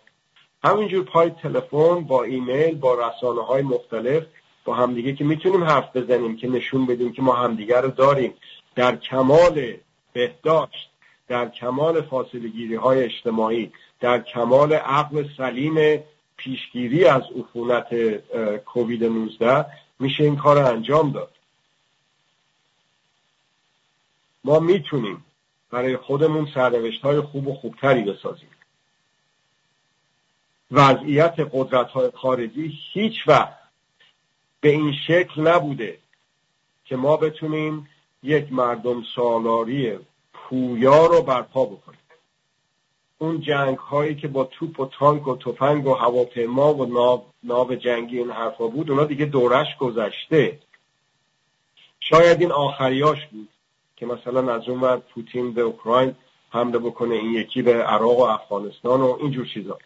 همینجور 0.64 1.04
پای 1.04 1.30
تلفن 1.30 2.00
با 2.00 2.22
ایمیل 2.22 2.74
با 2.74 2.94
رسانه 2.94 3.44
های 3.44 3.62
مختلف 3.62 4.22
با 4.64 4.74
همدیگه 4.74 5.12
که 5.12 5.24
می‌تونیم 5.24 5.64
حرف 5.64 5.96
بزنیم 5.96 6.36
که 6.36 6.48
نشون 6.48 6.86
بدیم 6.86 7.12
که 7.12 7.22
ما 7.22 7.34
همدیگه 7.34 7.80
رو 7.80 7.90
داریم. 7.90 8.34
در 8.74 8.96
کمال 8.96 9.74
بهداشت 10.12 10.90
در 11.28 11.48
کمال 11.48 12.02
فاصله 12.02 12.48
گیری 12.48 12.74
های 12.74 13.02
اجتماعی 13.02 13.72
در 14.00 14.22
کمال 14.22 14.72
عقل 14.72 15.24
سلیم 15.36 16.02
پیشگیری 16.36 17.04
از 17.04 17.22
عفونت 17.38 17.94
کووید 18.56 19.04
19 19.04 19.66
میشه 19.98 20.24
این 20.24 20.36
کار 20.36 20.58
انجام 20.58 21.12
داد. 21.12 21.30
ما 24.44 24.58
می‌تونیم 24.58 25.24
برای 25.70 25.96
خودمون 25.96 26.48
سرنوشت 26.54 27.02
های 27.02 27.20
خوب 27.20 27.48
و 27.48 27.54
خوبتری 27.54 28.02
بسازیم. 28.02 28.48
وضعیت 30.74 31.34
قدرت 31.52 31.90
های 31.90 32.10
خارجی 32.14 32.72
هیچ 32.92 33.28
وقت 33.28 33.58
به 34.60 34.68
این 34.68 34.92
شکل 35.06 35.48
نبوده 35.48 35.98
که 36.84 36.96
ما 36.96 37.16
بتونیم 37.16 37.88
یک 38.22 38.52
مردم 38.52 39.02
سالاری 39.16 39.98
پویا 40.32 41.06
رو 41.06 41.22
برپا 41.22 41.64
بکنیم. 41.64 41.98
اون 43.18 43.40
جنگ 43.40 43.78
هایی 43.78 44.14
که 44.14 44.28
با 44.28 44.44
توپ 44.44 44.80
و 44.80 44.86
تانک 44.86 45.28
و 45.28 45.36
تفنگ 45.36 45.86
و 45.86 45.94
هواپیما 45.94 46.74
و 46.74 46.86
ناو, 46.86 47.24
ناو 47.42 47.74
جنگی 47.74 48.18
این 48.18 48.30
حرفا 48.30 48.66
بود 48.66 48.90
اونا 48.90 49.04
دیگه 49.04 49.26
دورش 49.26 49.76
گذشته. 49.80 50.58
شاید 52.00 52.40
این 52.40 52.52
آخریاش 52.52 53.26
بود 53.26 53.48
که 53.96 54.06
مثلا 54.06 54.54
از 54.54 54.68
اون 54.68 54.96
پوتین 54.96 55.52
به 55.52 55.60
اوکراین 55.60 56.14
حمله 56.50 56.78
بکنه 56.78 57.14
این 57.14 57.32
یکی 57.32 57.62
به 57.62 57.84
عراق 57.84 58.18
و 58.18 58.22
افغانستان 58.22 59.00
و 59.00 59.16
اینجور 59.20 59.46
چیزا. 59.46 59.78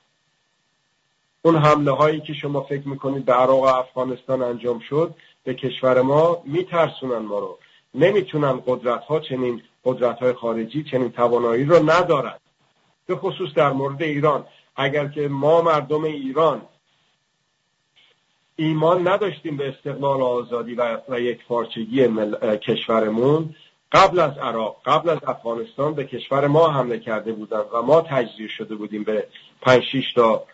اون 1.49 1.57
حمله 1.57 1.91
هایی 1.91 2.21
که 2.21 2.33
شما 2.33 2.61
فکر 2.61 2.89
می‌کنید 2.89 3.25
به 3.25 3.33
عراق 3.33 3.61
و 3.61 3.65
افغانستان 3.65 4.43
انجام 4.43 4.79
شد 4.79 5.15
به 5.45 5.55
کشور 5.55 6.03
ما 6.03 6.43
میترسونن 6.45 7.19
ما 7.19 7.39
رو. 7.39 7.59
نمی‌تونن 7.95 8.63
قدرت 8.67 9.05
ها 9.05 9.21
چنین 9.21 9.63
قدرت 9.85 10.19
های 10.19 10.33
خارجی 10.33 10.85
چنین 10.85 11.13
توانایی 11.13 11.65
رو 11.65 11.91
ندارن. 11.91 12.35
به 13.07 13.17
خصوص 13.17 13.55
در 13.55 13.73
مورد 13.73 14.03
ایران. 14.03 14.45
اگر 14.77 15.09
که 15.09 15.29
ما 15.29 15.63
مردم 15.63 16.05
ایران 16.05 16.63
ایمان 18.57 19.09
نداشتیم 19.09 19.57
به 19.57 19.69
استقلال 19.69 20.23
آزادی 20.23 20.75
و, 20.75 21.01
و 21.09 21.21
یک 21.21 21.47
پارچگی 21.47 22.09
کشورمون 22.63 23.55
قبل 23.93 24.19
از 24.19 24.39
عراق 24.39 24.77
قبل 24.87 25.09
از 25.09 25.19
افغانستان 25.27 25.95
به 25.95 26.05
کشور 26.05 26.47
ما 26.47 26.69
حمله 26.69 26.99
کرده 26.99 27.33
بودن 27.33 27.63
و 27.73 27.83
ما 27.83 28.01
تجزیه 28.01 28.49
شده 28.49 28.75
بودیم 28.75 29.05
به 29.05 29.27
پنج 29.63 29.83
شیش 29.83 30.13
تا 30.13 30.45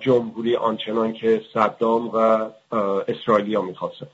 جمهوری 0.00 0.56
آنچنان 0.56 1.12
که 1.12 1.42
صدام 1.54 2.08
و 2.08 2.50
اسرائیلیا 3.08 3.62
می‌خواستن 3.62 4.06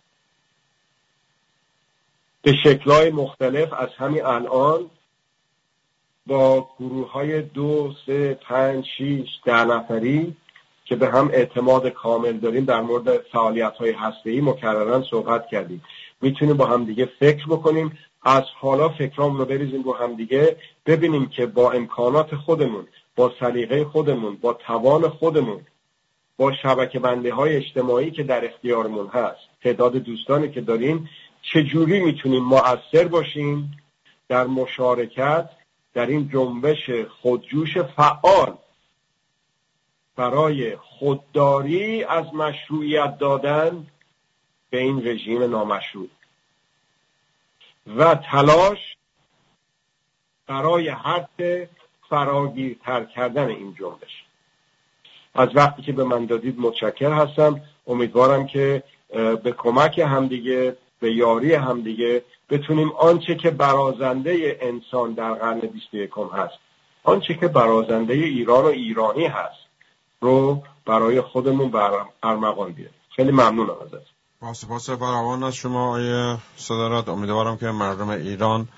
به 2.43 2.53
شکلهای 2.65 3.11
مختلف 3.11 3.73
از 3.73 3.89
همین 3.97 4.25
الان 4.25 4.91
با 6.27 6.69
گروه 6.79 7.13
های 7.13 7.43
دو، 7.43 7.93
سه، 8.07 8.35
پنج، 8.35 8.87
شیش، 8.99 9.29
ده 9.45 9.65
نفری 9.65 10.37
که 10.85 10.97
به 10.97 11.09
هم 11.09 11.29
اعتماد 11.33 11.89
کامل 11.89 12.33
داریم 12.33 12.65
در 12.65 12.81
مورد 12.81 13.19
فعالیت 13.19 13.75
های 13.75 13.91
هسته 13.91 14.41
مکررن 14.41 15.03
صحبت 15.11 15.47
کردیم. 15.47 15.85
می‌تونیم 16.21 16.57
با 16.57 16.67
هم 16.67 16.85
دیگه 16.85 17.09
فکر 17.21 17.47
بکنیم. 17.47 17.99
از 18.23 18.45
حالا 18.61 18.89
فکرام 18.89 19.37
رو 19.39 19.45
بریزیم 19.45 19.83
رو 19.83 19.95
هم 19.97 20.15
دیگه. 20.15 20.57
ببینیم 20.87 21.29
که 21.29 21.47
با 21.47 21.73
امکانات 21.73 22.35
خودمون 22.35 22.87
با 23.19 23.33
سلیقه 23.41 23.85
خودمون 23.85 24.37
با 24.37 24.53
توان 24.53 25.09
خودمون 25.09 25.67
با 26.37 26.53
شبکه 26.53 26.99
بنده 26.99 27.35
های 27.35 27.57
اجتماعی 27.57 28.11
که 28.11 28.23
در 28.23 28.45
اختیارمون 28.45 29.07
هست. 29.07 29.41
تعداد 29.63 29.97
دوستانی 29.97 30.51
که 30.51 30.61
داریم 30.61 31.11
چجوری 31.43 32.01
می‌تونیم 32.01 32.45
مؤثر 32.45 33.09
باشیم 33.09 33.79
در 34.29 34.47
مشارکت 34.47 35.51
در 35.95 36.07
این 36.07 36.29
جنبش 36.33 36.91
خودجوش 37.23 37.79
فعال؟ 37.79 38.59
برای 40.17 40.77
خودداری 40.77 42.05
از 42.05 42.35
مشروعیت 42.35 43.19
دادن 43.19 43.87
به 44.71 44.79
این 44.79 45.09
رژیم 45.09 45.43
نامشروع. 45.43 46.09
و 47.97 48.15
تلاش 48.15 48.97
برای 50.47 50.89
حد 50.89 51.69
فراگیرتر 52.11 53.05
کردن 53.05 53.49
این 53.49 53.77
جنبش. 53.81 54.25
از 55.35 55.49
وقتی 55.55 55.83
که 55.83 55.93
به 55.93 56.05
من 56.05 56.27
دادید 56.27 56.61
متشکر 56.61 57.13
هستم. 57.13 57.61
امیدوارم 57.87 58.47
که 58.47 58.83
به 59.43 59.55
کمک 59.59 59.99
همدیگه 59.99 60.77
به 61.01 61.13
یاری 61.13 61.55
همدیگه 61.55 62.23
بتونیم 62.51 62.93
آنچه 62.93 63.35
که 63.35 63.51
برازنده 63.51 64.59
انسان 64.61 65.13
در 65.13 65.35
قرن 65.35 65.61
21 65.61 66.11
هست 66.33 66.59
آنچه 67.05 67.35
که 67.35 67.49
برازنده 67.49 68.15
ایران 68.15 68.65
و 68.65 68.67
ایرانی 68.67 69.27
هست 69.27 69.61
رو 70.21 70.63
برای 70.87 71.21
خودمون 71.21 71.71
بر 71.71 71.91
ارمغان 72.23 72.73
بیاریم. 72.73 72.95
خیلی 73.17 73.31
ممنونم 73.31 73.77
ازت. 73.83 74.07
با 74.41 74.53
سپاس 74.55 74.91
فراوان 74.91 75.43
از 75.43 75.55
شما 75.55 75.93
آیه 75.93 76.39
صدارت. 76.57 77.09
امیدوارم 77.09 77.57
که 77.57 77.67
مردم 77.67 78.09
ایران 78.09 78.69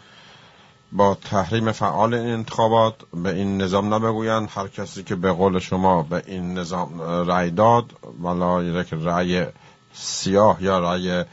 با 0.92 1.14
تحریم 1.14 1.72
فعال 1.72 2.14
انتخابات 2.14 2.94
به 3.14 3.34
این 3.34 3.62
نظام 3.62 3.94
نبگویند. 3.94 4.48
هر 4.54 4.68
کسی 4.68 5.02
که 5.02 5.14
به 5.14 5.32
قول 5.32 5.58
شما 5.58 6.02
به 6.02 6.22
این 6.26 6.58
نظام 6.58 7.02
رأی 7.02 7.50
داد 7.50 7.84
ولا 8.22 8.62
یک 8.62 8.88
رأی 8.92 9.46
سیاه 9.92 10.62
یا 10.62 10.78
رأی 10.78 11.24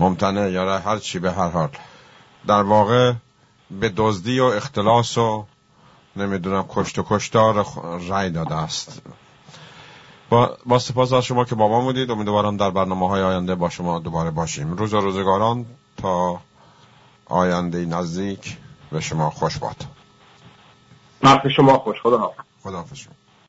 ممتنع 0.00 0.50
یا 0.50 0.64
رأی 0.64 0.82
هر 0.82 0.98
چی 0.98 1.18
به 1.18 1.32
هر 1.32 1.48
حال. 1.48 1.68
در 2.46 2.62
واقع 2.62 3.12
به 3.70 3.92
دزدی 3.96 4.40
و 4.40 4.44
اختلاس 4.44 5.18
و 5.18 5.44
نمی‌دونم 6.16 6.64
کشت 6.68 6.98
و 6.98 7.04
کشتار 7.08 7.66
رأی 8.08 8.30
داده 8.30 8.54
است. 8.54 9.02
با, 10.30 10.56
با 10.66 10.78
سپاس 10.78 11.12
از 11.12 11.24
شما 11.24 11.44
که 11.44 11.54
با 11.54 11.68
ما 11.68 11.80
بودید. 11.80 12.10
امیدوارم 12.10 12.56
در 12.56 12.70
برنامه 12.70 13.08
های 13.08 13.22
آینده 13.22 13.54
با 13.54 13.68
شما 13.68 13.98
دوباره 13.98 14.30
باشیم. 14.30 14.72
روز 14.72 14.94
روزگاران 14.94 15.66
تا 15.96 16.40
آینده 17.26 17.84
نزدیک. 17.84 18.56
به 18.90 19.00
شما 19.00 19.30
خوش 19.30 19.58
باد. 19.58 19.76
وقت 21.22 21.48
شما 21.48 21.78
خوش 21.78 22.00
خدا 22.02 22.32
خدا 22.62 22.76
حافظ 22.76 23.06